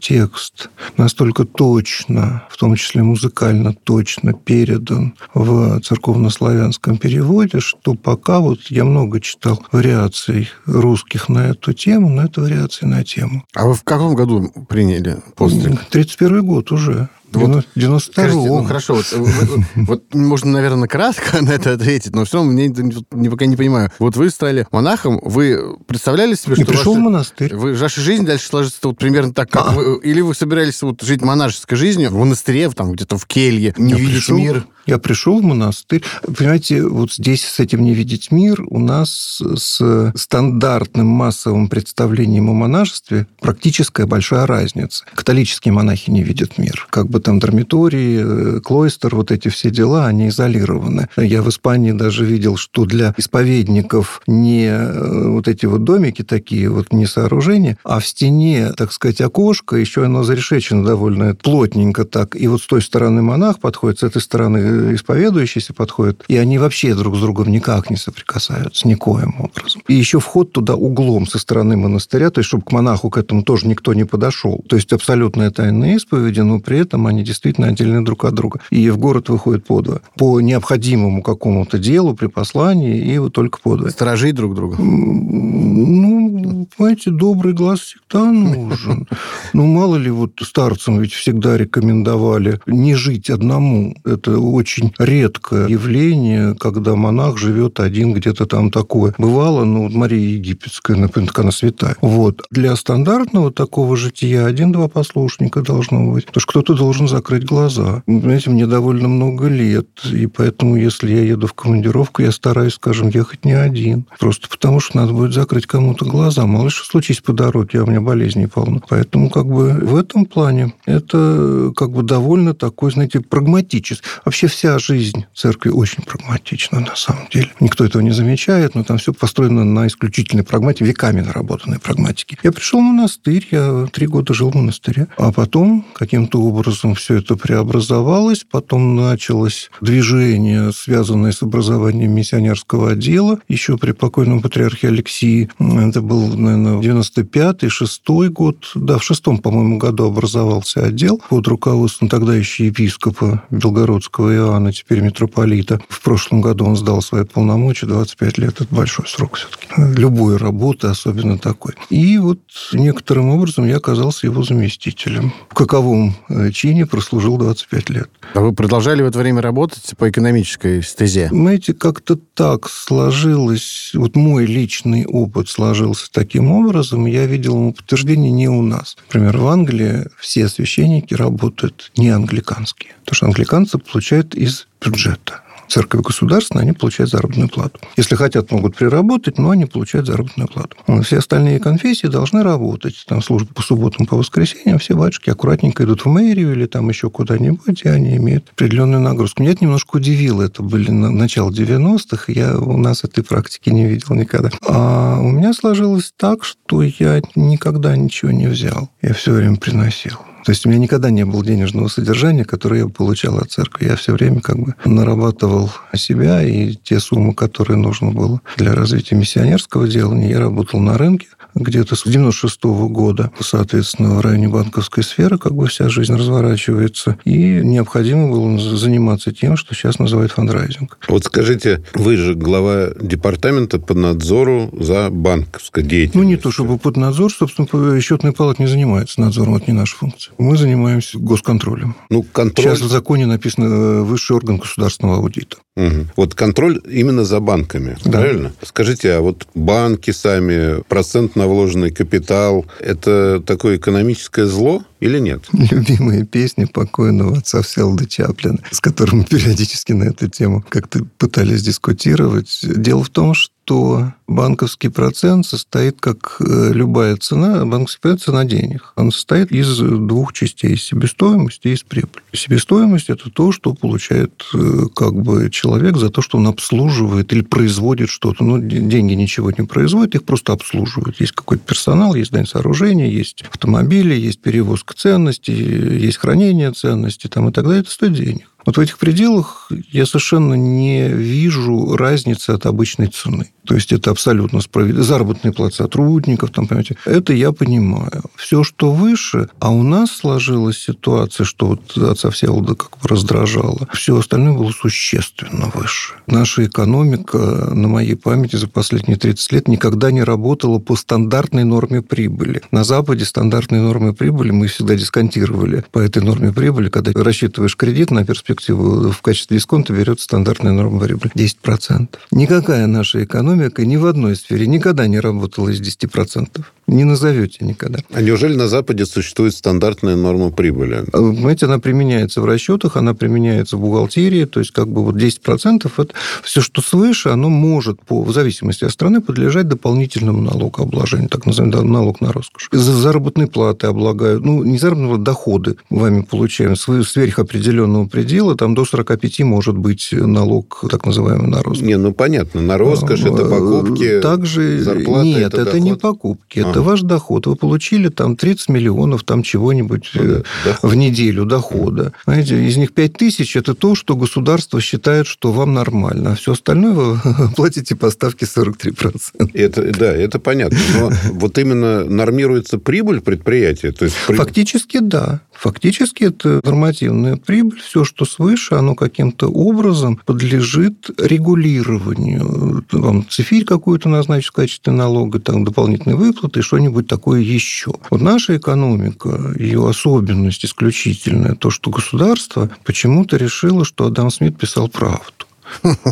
текст 0.00 0.70
настолько 0.96 1.44
точно, 1.44 2.44
в 2.50 2.56
том 2.56 2.74
числе 2.76 3.02
музыкально 3.02 3.74
точно 3.74 4.32
передан 4.32 5.14
в 5.34 5.47
церковнославянском 5.82 6.98
переводе, 6.98 7.60
что 7.60 7.94
пока 7.94 8.40
вот 8.40 8.60
я 8.68 8.84
много 8.84 9.20
читал 9.20 9.62
вариаций 9.72 10.50
русских 10.66 11.28
на 11.28 11.48
эту 11.50 11.72
тему, 11.72 12.08
но 12.08 12.24
это 12.24 12.40
вариации 12.40 12.86
на 12.86 13.04
тему. 13.04 13.44
А 13.54 13.66
вы 13.66 13.74
в 13.74 13.82
каком 13.82 14.14
году 14.14 14.50
приняли 14.68 15.18
постриг? 15.36 15.84
31 15.90 16.44
год 16.44 16.72
уже. 16.72 17.08
Вот, 17.32 17.66
92 17.74 18.00
Скажите, 18.00 18.48
ну 18.48 18.64
хорошо, 18.64 18.94
вот, 18.94 19.12
вот, 19.12 19.60
вот 19.74 20.14
можно, 20.14 20.52
наверное, 20.52 20.88
кратко 20.88 21.42
на 21.42 21.50
это 21.50 21.74
ответить, 21.74 22.14
но 22.14 22.24
все 22.24 22.38
равно 22.38 22.52
мне 22.52 22.68
не, 22.68 23.28
пока 23.28 23.46
не 23.46 23.56
понимаю. 23.56 23.90
Вот 23.98 24.16
вы 24.16 24.30
стали 24.30 24.66
монахом, 24.70 25.20
вы 25.22 25.76
представляли 25.86 26.34
себе, 26.34 26.54
что... 26.54 26.64
пришел 26.64 26.94
ваша, 26.94 27.00
в 27.00 27.04
монастырь. 27.04 27.54
Вы, 27.54 27.74
ваша 27.74 28.00
жизнь 28.00 28.24
дальше 28.24 28.46
сложится 28.46 28.80
вот 28.84 28.98
примерно 28.98 29.34
так, 29.34 29.50
как 29.50 29.68
а. 29.68 29.72
вы... 29.72 30.00
Или 30.02 30.20
вы 30.20 30.34
собирались 30.34 30.80
вот 30.82 31.02
жить 31.02 31.20
монашеской 31.20 31.76
жизнью 31.76 32.10
в 32.10 32.14
монастыре, 32.14 32.70
там 32.70 32.92
где-то 32.92 33.18
в 33.18 33.26
келье, 33.26 33.74
не 33.76 33.92
я 33.92 33.98
видеть 33.98 34.14
пришел, 34.14 34.38
мир? 34.38 34.66
Я 34.88 34.96
пришел 34.96 35.38
в 35.38 35.44
монастырь. 35.44 36.02
Понимаете, 36.22 36.82
вот 36.82 37.12
здесь 37.12 37.44
с 37.44 37.60
этим 37.60 37.84
не 37.84 37.92
видеть 37.92 38.30
мир 38.30 38.64
у 38.70 38.78
нас 38.78 39.42
с 39.42 40.12
стандартным 40.14 41.06
массовым 41.06 41.68
представлением 41.68 42.48
о 42.48 42.54
монашестве 42.54 43.26
практическая 43.38 44.06
большая 44.06 44.46
разница. 44.46 45.04
Католические 45.14 45.74
монахи 45.74 46.10
не 46.10 46.22
видят 46.22 46.56
мир. 46.56 46.86
Как 46.88 47.06
бы 47.06 47.20
там 47.20 47.38
дармитории, 47.38 48.56
э, 48.56 48.60
клойстер, 48.60 49.14
вот 49.14 49.30
эти 49.30 49.48
все 49.48 49.70
дела, 49.70 50.06
они 50.06 50.28
изолированы. 50.28 51.08
Я 51.18 51.42
в 51.42 51.50
Испании 51.50 51.92
даже 51.92 52.24
видел, 52.24 52.56
что 52.56 52.86
для 52.86 53.14
исповедников 53.18 54.22
не 54.26 54.68
э, 54.68 55.28
вот 55.28 55.48
эти 55.48 55.66
вот 55.66 55.84
домики 55.84 56.22
такие, 56.22 56.70
вот 56.70 56.94
не 56.94 57.04
сооружения, 57.04 57.76
а 57.84 58.00
в 58.00 58.06
стене, 58.06 58.72
так 58.74 58.92
сказать, 58.92 59.20
окошко, 59.20 59.76
еще 59.76 60.06
оно 60.06 60.22
зарешечено 60.22 60.82
довольно 60.82 61.34
плотненько 61.34 62.06
так. 62.06 62.34
И 62.36 62.46
вот 62.48 62.62
с 62.62 62.66
той 62.66 62.80
стороны 62.80 63.20
монах 63.20 63.58
подходит, 63.58 63.98
с 63.98 64.02
этой 64.04 64.22
стороны 64.22 64.77
исповедующиеся 64.94 65.74
подходят, 65.74 66.24
и 66.28 66.36
они 66.36 66.58
вообще 66.58 66.94
друг 66.94 67.16
с 67.16 67.20
другом 67.20 67.48
никак 67.48 67.90
не 67.90 67.96
соприкасаются, 67.96 68.86
никоим 68.88 69.34
образом. 69.38 69.82
И 69.88 69.94
еще 69.94 70.20
вход 70.20 70.52
туда 70.52 70.74
углом 70.74 71.26
со 71.26 71.38
стороны 71.38 71.76
монастыря, 71.76 72.30
то 72.30 72.40
есть, 72.40 72.48
чтобы 72.48 72.64
к 72.64 72.72
монаху 72.72 73.10
к 73.10 73.18
этому 73.18 73.42
тоже 73.42 73.66
никто 73.66 73.94
не 73.94 74.04
подошел. 74.04 74.64
То 74.68 74.76
есть, 74.76 74.92
абсолютная 74.92 75.50
тайна 75.50 75.94
исповеди, 75.94 76.40
но 76.40 76.60
при 76.60 76.78
этом 76.78 77.06
они 77.06 77.22
действительно 77.22 77.68
отдельны 77.68 78.04
друг 78.04 78.24
от 78.24 78.34
друга. 78.34 78.60
И 78.70 78.90
в 78.90 78.98
город 78.98 79.28
выходят 79.28 79.66
по 79.66 79.80
два. 79.80 80.00
По 80.16 80.40
необходимому 80.40 81.22
какому-то 81.22 81.78
делу 81.78 82.14
при 82.14 82.26
послании, 82.26 82.98
и 82.98 83.18
вот 83.18 83.32
только 83.32 83.58
по 83.60 83.76
два. 83.76 83.90
Сторожить 83.90 84.34
друг 84.34 84.54
друга? 84.54 84.76
Ну, 84.78 86.66
понимаете, 86.76 87.10
добрый 87.10 87.52
глаз 87.52 87.80
всегда 87.80 88.24
нужен. 88.30 89.06
Ну, 89.52 89.66
мало 89.66 89.96
ли, 89.96 90.10
вот 90.10 90.32
старцам 90.42 91.00
ведь 91.00 91.12
всегда 91.12 91.56
рекомендовали 91.56 92.60
не 92.66 92.94
жить 92.94 93.30
одному. 93.30 93.94
Это 94.04 94.38
очень 94.38 94.67
редкое 94.98 95.68
явление, 95.68 96.54
когда 96.54 96.94
монах 96.94 97.38
живет 97.38 97.80
один 97.80 98.12
где-то 98.12 98.46
там 98.46 98.70
такое. 98.70 99.14
Бывало, 99.18 99.64
ну, 99.64 99.88
Мария 99.88 100.36
Египетская, 100.36 100.96
например, 100.96 101.30
она 101.36 101.52
святая. 101.52 101.96
Вот. 102.00 102.42
Для 102.50 102.74
стандартного 102.76 103.52
такого 103.52 103.96
жития 103.96 104.46
один-два 104.46 104.88
послушника 104.88 105.62
должно 105.62 106.12
быть. 106.12 106.26
Потому 106.26 106.40
что 106.40 106.50
кто-то 106.50 106.74
должен 106.74 107.08
закрыть 107.08 107.44
глаза. 107.44 108.02
Знаете, 108.06 108.50
мне 108.50 108.66
довольно 108.66 109.08
много 109.08 109.48
лет, 109.48 109.88
и 110.12 110.26
поэтому, 110.26 110.76
если 110.76 111.10
я 111.12 111.22
еду 111.22 111.46
в 111.46 111.54
командировку, 111.54 112.22
я 112.22 112.32
стараюсь, 112.32 112.74
скажем, 112.74 113.08
ехать 113.08 113.44
не 113.44 113.52
один. 113.52 114.06
Просто 114.18 114.48
потому, 114.48 114.80
что 114.80 114.96
надо 114.96 115.12
будет 115.12 115.32
закрыть 115.32 115.66
кому-то 115.66 116.04
глаза. 116.04 116.46
Мало 116.46 116.70
что 116.70 116.84
случись 116.84 117.20
по 117.20 117.32
дороге, 117.32 117.80
а 117.80 117.84
у 117.84 117.86
меня 117.86 118.00
болезней 118.00 118.46
полно. 118.46 118.82
Поэтому, 118.88 119.30
как 119.30 119.46
бы, 119.46 119.70
в 119.72 119.96
этом 119.96 120.24
плане 120.24 120.74
это, 120.86 121.72
как 121.76 121.92
бы, 121.92 122.02
довольно 122.02 122.54
такой, 122.54 122.90
знаете, 122.90 123.20
прагматический. 123.20 124.04
Вообще 124.24 124.47
вся 124.48 124.78
жизнь 124.78 125.26
церкви 125.34 125.70
очень 125.70 126.02
прагматична, 126.02 126.80
на 126.80 126.96
самом 126.96 127.28
деле. 127.30 127.50
Никто 127.60 127.84
этого 127.84 128.02
не 128.02 128.10
замечает, 128.10 128.74
но 128.74 128.84
там 128.84 128.98
все 128.98 129.12
построено 129.12 129.64
на 129.64 129.86
исключительной 129.86 130.44
прагматике, 130.44 130.84
веками 130.84 131.20
наработанной 131.20 131.78
прагматике. 131.78 132.38
Я 132.42 132.52
пришел 132.52 132.80
в 132.80 132.82
монастырь, 132.82 133.46
я 133.50 133.86
три 133.92 134.06
года 134.06 134.34
жил 134.34 134.50
в 134.50 134.54
монастыре, 134.54 135.08
а 135.16 135.32
потом 135.32 135.84
каким-то 135.94 136.40
образом 136.40 136.94
все 136.94 137.16
это 137.16 137.36
преобразовалось, 137.36 138.44
потом 138.50 138.96
началось 138.96 139.70
движение, 139.80 140.72
связанное 140.72 141.32
с 141.32 141.42
образованием 141.42 142.12
миссионерского 142.12 142.92
отдела, 142.92 143.38
еще 143.48 143.78
при 143.78 143.92
покойном 143.92 144.42
патриархе 144.42 144.88
Алексии. 144.88 145.50
Это 145.58 146.02
был, 146.02 146.28
наверное, 146.36 146.80
95-й, 146.80 147.68
6 147.68 148.08
год. 148.30 148.70
Да, 148.74 148.98
в 148.98 149.04
шестом, 149.04 149.38
по-моему, 149.38 149.78
году 149.78 150.06
образовался 150.06 150.84
отдел 150.84 151.22
под 151.28 151.46
руководством 151.46 152.08
тогда 152.08 152.34
еще 152.34 152.66
епископа 152.66 153.42
Белгородского 153.50 154.30
Иоанна, 154.38 154.72
теперь 154.72 155.00
митрополита. 155.00 155.80
В 155.88 156.02
прошлом 156.02 156.40
году 156.40 156.64
он 156.64 156.76
сдал 156.76 157.02
свои 157.02 157.24
полномочия, 157.24 157.86
25 157.86 158.38
лет. 158.38 158.60
Это 158.60 158.74
большой 158.74 159.06
срок 159.06 159.36
все-таки. 159.36 159.66
Любой 159.98 160.36
работы, 160.36 160.88
особенно 160.88 161.38
такой. 161.38 161.74
И 161.90 162.18
вот 162.18 162.40
некоторым 162.72 163.30
образом 163.30 163.66
я 163.66 163.76
оказался 163.76 164.26
его 164.26 164.42
заместителем. 164.42 165.32
В 165.50 165.54
каковом 165.54 166.14
э, 166.28 166.50
чине 166.50 166.86
прослужил 166.86 167.36
25 167.36 167.90
лет. 167.90 168.10
А 168.34 168.40
вы 168.40 168.52
продолжали 168.52 169.02
в 169.02 169.06
это 169.06 169.18
время 169.18 169.40
работать 169.42 169.94
по 169.96 170.08
экономической 170.08 170.82
стезе? 170.82 171.28
Знаете, 171.30 171.74
как-то 171.74 172.16
так 172.16 172.68
сложилось. 172.68 173.92
Вот 173.94 174.16
мой 174.16 174.46
личный 174.46 175.06
опыт 175.06 175.48
сложился 175.48 176.10
таким 176.12 176.50
образом. 176.50 177.06
Я 177.06 177.26
видел 177.26 177.54
ему 177.54 177.72
подтверждение 177.72 178.30
не 178.30 178.48
у 178.48 178.62
нас. 178.62 178.96
Например, 179.08 179.36
в 179.38 179.46
Англии 179.46 180.06
все 180.18 180.48
священники 180.48 181.14
работают 181.14 181.90
не 181.96 182.10
англиканские. 182.10 182.92
Потому 183.00 183.16
что 183.16 183.26
англиканцы 183.26 183.78
получают 183.78 184.27
из 184.34 184.66
бюджета 184.84 185.42
церковь 185.68 186.02
государственная, 186.02 186.62
они 186.62 186.72
получают 186.72 187.10
заработную 187.10 187.48
плату. 187.48 187.78
Если 187.96 188.16
хотят, 188.16 188.50
могут 188.50 188.76
приработать, 188.76 189.38
но 189.38 189.50
они 189.50 189.66
получают 189.66 190.06
заработную 190.06 190.48
плату. 190.48 190.76
Все 191.02 191.18
остальные 191.18 191.60
конфессии 191.60 192.06
должны 192.06 192.42
работать. 192.42 193.04
Там 193.06 193.22
службы 193.22 193.52
по 193.54 193.62
субботам, 193.62 194.06
по 194.06 194.16
воскресеньям, 194.16 194.78
все 194.78 194.96
батюшки 194.96 195.30
аккуратненько 195.30 195.84
идут 195.84 196.04
в 196.04 196.08
мэрию 196.08 196.52
или 196.52 196.66
там 196.66 196.88
еще 196.88 197.10
куда-нибудь, 197.10 197.82
и 197.84 197.88
они 197.88 198.16
имеют 198.16 198.48
определенную 198.50 199.00
нагрузку. 199.00 199.42
Меня 199.42 199.52
это 199.52 199.64
немножко 199.64 199.96
удивило. 199.96 200.42
Это 200.42 200.62
были 200.62 200.90
начало 200.90 201.50
90-х. 201.50 202.32
Я 202.32 202.58
у 202.58 202.76
нас 202.76 203.04
этой 203.04 203.22
практики 203.22 203.70
не 203.70 203.86
видел 203.86 204.14
никогда. 204.14 204.50
А 204.66 205.18
у 205.20 205.30
меня 205.30 205.52
сложилось 205.52 206.12
так, 206.16 206.44
что 206.44 206.82
я 206.82 207.20
никогда 207.34 207.96
ничего 207.96 208.30
не 208.30 208.46
взял. 208.46 208.90
Я 209.02 209.14
все 209.14 209.32
время 209.32 209.56
приносил. 209.56 210.18
То 210.44 210.52
есть 210.52 210.64
у 210.64 210.68
меня 210.68 210.78
никогда 210.78 211.10
не 211.10 211.24
было 211.24 211.44
денежного 211.44 211.88
содержания, 211.88 212.44
которое 212.44 212.80
я 212.82 212.88
получал 212.88 213.38
от 213.38 213.50
церкви. 213.50 213.86
Я 213.86 213.96
все 213.96 214.12
время 214.12 214.40
как 214.40 214.58
бы 214.58 214.74
нарабатывал 214.84 215.70
себя, 215.94 216.42
и 216.42 216.74
те 216.74 217.00
суммы, 217.00 217.34
которые 217.34 217.76
нужно 217.76 218.10
было 218.10 218.40
для 218.56 218.74
развития 218.74 219.16
миссионерского 219.16 219.88
делания, 219.88 220.30
я 220.30 220.40
работал 220.40 220.80
на 220.80 220.96
рынке, 220.96 221.28
где-то 221.54 221.96
с 221.96 222.04
96 222.04 222.64
-го 222.64 222.88
года, 222.88 223.30
соответственно, 223.40 224.16
в 224.16 224.20
районе 224.20 224.48
банковской 224.48 225.02
сферы 225.02 225.38
как 225.38 225.54
бы 225.54 225.66
вся 225.66 225.88
жизнь 225.88 226.14
разворачивается, 226.14 227.18
и 227.24 227.60
необходимо 227.62 228.30
было 228.30 228.58
заниматься 228.58 229.32
тем, 229.32 229.56
что 229.56 229.74
сейчас 229.74 229.98
называют 229.98 230.32
фандрайзинг. 230.32 230.98
Вот 231.08 231.24
скажите, 231.24 231.82
вы 231.94 232.16
же 232.16 232.34
глава 232.34 232.88
департамента 233.00 233.78
по 233.78 233.94
надзору 233.94 234.70
за 234.78 235.10
банковской 235.10 235.82
деятельностью. 235.82 236.22
Ну, 236.22 236.28
не 236.28 236.36
то 236.36 236.50
чтобы 236.50 236.78
под 236.78 236.96
надзор, 236.96 237.32
собственно, 237.32 238.00
счетная 238.00 238.32
палата 238.32 238.62
не 238.62 238.68
занимается 238.68 239.20
надзором, 239.20 239.56
это 239.56 239.70
не 239.70 239.76
наша 239.76 239.96
функция. 239.96 240.34
Мы 240.38 240.56
занимаемся 240.56 241.18
госконтролем. 241.18 241.96
Ну, 242.10 242.22
контроль... 242.22 242.64
Сейчас 242.64 242.80
в 242.80 242.88
законе 242.88 243.26
написано 243.26 243.64
э, 243.64 244.02
высший 244.02 244.36
орган 244.36 244.58
государственного 244.58 245.18
аудита. 245.18 245.58
Угу. 245.78 246.06
Вот 246.16 246.34
контроль 246.34 246.80
именно 246.90 247.24
за 247.24 247.38
банками, 247.38 247.96
да. 248.04 248.18
правильно? 248.18 248.52
Скажите, 248.62 249.12
а 249.12 249.20
вот 249.20 249.46
банки 249.54 250.10
сами, 250.10 250.82
процент 250.88 251.36
на 251.36 251.46
вложенный 251.46 251.92
капитал, 251.92 252.66
это 252.80 253.40
такое 253.46 253.76
экономическое 253.76 254.46
зло 254.46 254.82
или 255.00 255.18
нет? 255.18 255.44
Любимые 255.52 256.24
песни 256.24 256.64
покойного 256.64 257.38
отца 257.38 257.62
Всеволода 257.62 258.06
Чаплина, 258.06 258.58
с 258.70 258.80
которым 258.80 259.18
мы 259.18 259.24
периодически 259.30 259.92
на 259.92 260.04
эту 260.04 260.28
тему 260.28 260.64
как-то 260.68 261.04
пытались 261.18 261.62
дискутировать. 261.62 262.60
Дело 262.62 263.04
в 263.04 263.10
том, 263.10 263.34
что 263.34 264.14
банковский 264.26 264.88
процент 264.88 265.46
состоит, 265.46 266.00
как 266.00 266.36
э, 266.40 266.72
любая 266.72 267.16
цена, 267.16 267.64
банковский 267.66 268.00
процент– 268.00 268.22
цена 268.22 268.44
денег. 268.44 268.92
Он 268.96 269.12
состоит 269.12 269.52
из 269.52 269.78
двух 269.78 270.32
частей– 270.32 270.76
себестоимости 270.78 271.68
и 271.68 271.72
из 271.72 271.82
прибыли. 271.82 272.22
Себестоимость– 272.32 273.08
это 273.10 273.30
то, 273.30 273.52
что 273.52 273.74
получает 273.74 274.42
э, 274.54 274.86
как 274.94 275.14
бы 275.14 275.50
человек 275.50 275.98
за 275.98 276.08
то, 276.08 276.22
что 276.22 276.38
он 276.38 276.46
обслуживает 276.46 277.32
или 277.32 277.42
производит 277.42 278.08
что-то. 278.08 278.42
Ну, 278.42 278.58
деньги 278.58 279.12
ничего 279.12 279.50
не 279.50 279.66
производят, 279.66 280.14
их 280.14 280.24
просто 280.24 280.54
обслуживают. 280.54 281.20
Есть 281.20 281.32
какой-то 281.32 281.62
персонал, 281.64 282.14
есть 282.14 282.32
дань 282.32 282.46
сооружения, 282.46 283.08
есть 283.08 283.44
автомобили, 283.50 284.14
есть 284.14 284.40
перевозка 284.40 284.87
ценностей, 284.94 285.54
есть 285.54 286.18
хранение 286.18 286.72
ценностей 286.72 287.28
там, 287.28 287.48
и 287.48 287.52
так 287.52 287.64
далее. 287.64 287.80
Это 287.80 287.90
стоит 287.90 288.14
денег. 288.14 288.48
Вот 288.66 288.76
в 288.76 288.80
этих 288.80 288.98
пределах 288.98 289.70
я 289.90 290.04
совершенно 290.04 290.54
не 290.54 291.08
вижу 291.08 291.96
разницы 291.96 292.50
от 292.50 292.66
обычной 292.66 293.06
цены. 293.06 293.50
То 293.68 293.74
есть 293.74 293.92
это 293.92 294.10
абсолютно 294.10 294.62
справедливо. 294.62 295.04
Заработные 295.04 295.52
платы 295.52 295.74
сотрудников, 295.74 296.50
там, 296.52 296.66
понимаете, 296.66 296.96
это 297.04 297.34
я 297.34 297.52
понимаю. 297.52 298.22
Все, 298.34 298.64
что 298.64 298.92
выше, 298.92 299.50
а 299.58 299.70
у 299.70 299.82
нас 299.82 300.10
сложилась 300.10 300.78
ситуация, 300.78 301.44
что 301.44 301.66
вот 301.66 301.98
отца 301.98 302.30
Всеволода 302.30 302.74
как 302.74 302.92
бы 302.92 303.06
раздражало, 303.06 303.86
все 303.92 304.16
остальное 304.16 304.56
было 304.56 304.70
существенно 304.70 305.70
выше. 305.74 306.14
Наша 306.26 306.64
экономика 306.64 307.36
на 307.36 307.88
моей 307.88 308.14
памяти 308.14 308.56
за 308.56 308.68
последние 308.68 309.18
30 309.18 309.52
лет 309.52 309.68
никогда 309.68 310.10
не 310.12 310.22
работала 310.22 310.78
по 310.78 310.96
стандартной 310.96 311.64
норме 311.64 312.00
прибыли. 312.00 312.62
На 312.70 312.84
Западе 312.84 313.26
стандартные 313.26 313.82
нормы 313.82 314.14
прибыли 314.14 314.50
мы 314.50 314.68
всегда 314.68 314.94
дисконтировали 314.94 315.84
по 315.92 315.98
этой 315.98 316.22
норме 316.22 316.54
прибыли, 316.54 316.88
когда 316.88 317.12
рассчитываешь 317.22 317.76
кредит 317.76 318.10
на 318.10 318.24
перспективу, 318.24 319.10
в 319.10 319.20
качестве 319.20 319.58
дисконта 319.58 319.92
берет 319.92 320.20
стандартная 320.20 320.72
норма 320.72 321.00
прибыли 321.00 321.30
10%. 321.34 322.08
Никакая 322.30 322.86
наша 322.86 323.22
экономика 323.22 323.57
экономика 323.58 323.84
ни 323.84 323.96
в 323.96 324.06
одной 324.06 324.36
сфере 324.36 324.66
никогда 324.66 325.06
не 325.06 325.20
работала 325.20 325.68
из 325.70 325.80
10%. 325.80 326.64
Не 326.86 327.04
назовете 327.04 327.64
никогда. 327.66 327.98
А 328.12 328.22
неужели 328.22 328.54
на 328.54 328.66
Западе 328.66 329.04
существует 329.04 329.54
стандартная 329.54 330.16
норма 330.16 330.50
прибыли? 330.50 331.04
Понимаете, 331.12 331.66
она 331.66 331.78
применяется 331.78 332.40
в 332.40 332.46
расчетах, 332.46 332.96
она 332.96 333.12
применяется 333.12 333.76
в 333.76 333.80
бухгалтерии, 333.80 334.46
то 334.46 334.60
есть 334.60 334.72
как 334.72 334.88
бы 334.88 335.04
вот 335.04 335.16
10% 335.16 335.92
это 335.98 336.14
все, 336.42 336.62
что 336.62 336.80
свыше, 336.80 337.28
оно 337.28 337.50
может, 337.50 338.00
по, 338.00 338.22
в 338.22 338.32
зависимости 338.32 338.84
от 338.84 338.92
страны, 338.92 339.20
подлежать 339.20 339.68
дополнительному 339.68 340.40
налогообложению, 340.40 341.28
так 341.28 341.44
называемый 341.44 341.84
налог 341.84 342.22
на 342.22 342.32
роскошь. 342.32 342.68
За 342.72 342.92
заработные 342.92 343.48
платы 343.48 343.86
облагают, 343.86 344.44
ну, 344.44 344.64
не 344.64 344.78
заработные 344.78 345.08
платы, 345.08 345.24
доходы 345.24 345.76
вами 345.90 346.22
получаем 346.22 346.74
сверх 346.76 347.38
определенного 347.38 348.06
предела, 348.06 348.56
там 348.56 348.74
до 348.74 348.86
45 348.86 349.40
может 349.40 349.76
быть 349.76 350.08
налог, 350.12 350.84
так 350.90 351.04
называемый, 351.04 351.48
на 351.48 351.62
роскошь. 351.62 351.86
Не, 351.86 351.98
ну, 351.98 352.12
понятно, 352.12 352.62
на 352.62 352.78
роскошь 352.78 353.20
это 353.20 353.44
покупки, 353.48 354.20
Также 354.20 354.80
зарплата, 354.80 355.24
Нет, 355.24 355.54
это, 355.54 355.62
это 355.62 355.80
не 355.80 355.94
покупки, 355.94 356.60
ага. 356.60 356.70
это 356.70 356.82
ваш 356.82 357.02
доход. 357.02 357.46
Вы 357.46 357.56
получили 357.56 358.08
там 358.08 358.36
30 358.36 358.68
миллионов 358.68 359.24
там 359.24 359.42
чего-нибудь 359.42 360.10
ну, 360.14 360.42
да, 360.64 360.78
в 360.82 360.94
неделю 360.94 361.44
дохода. 361.44 362.12
Знаете, 362.24 362.64
из 362.64 362.76
них 362.76 362.92
5 362.92 363.12
тысяч– 363.14 363.56
это 363.56 363.74
то, 363.74 363.94
что 363.94 364.16
государство 364.16 364.80
считает, 364.80 365.26
что 365.26 365.52
вам 365.52 365.74
нормально, 365.74 366.32
а 366.32 366.34
все 366.34 366.52
остальное 366.52 366.92
вы 366.92 367.20
платите 367.56 367.96
по 367.96 368.10
ставке 368.10 368.46
43%. 368.46 369.50
Это, 369.54 369.98
да, 369.98 370.12
это 370.12 370.38
понятно. 370.38 370.78
Но 370.98 371.10
вот 371.32 371.58
именно 371.58 372.04
нормируется 372.04 372.78
прибыль 372.78 373.20
предприятия? 373.20 373.92
То 373.92 374.04
есть... 374.04 374.16
Фактически, 374.16 374.98
да. 374.98 375.40
Фактически 375.58 376.24
это 376.24 376.60
нормативная 376.62 377.36
прибыль. 377.36 377.80
Все, 377.80 378.04
что 378.04 378.24
свыше, 378.24 378.74
оно 378.74 378.94
каким-то 378.94 379.48
образом 379.48 380.20
подлежит 380.24 381.10
регулированию. 381.18 382.84
Вам 382.92 383.26
цифирь 383.38 383.64
какую-то 383.64 384.08
назначить 384.08 384.48
в 384.48 384.52
качестве 384.52 384.92
налога, 384.92 385.38
там 385.38 385.64
дополнительные 385.64 386.16
выплаты, 386.16 386.60
что-нибудь 386.60 387.06
такое 387.06 387.40
еще. 387.40 387.92
Вот 388.10 388.20
наша 388.20 388.56
экономика, 388.56 389.54
ее 389.56 389.88
особенность 389.88 390.64
исключительная, 390.64 391.54
то, 391.54 391.70
что 391.70 391.92
государство 391.92 392.68
почему-то 392.84 393.36
решило, 393.36 393.84
что 393.84 394.06
Адам 394.06 394.32
Смит 394.32 394.58
писал 394.58 394.88
правду. 394.88 395.37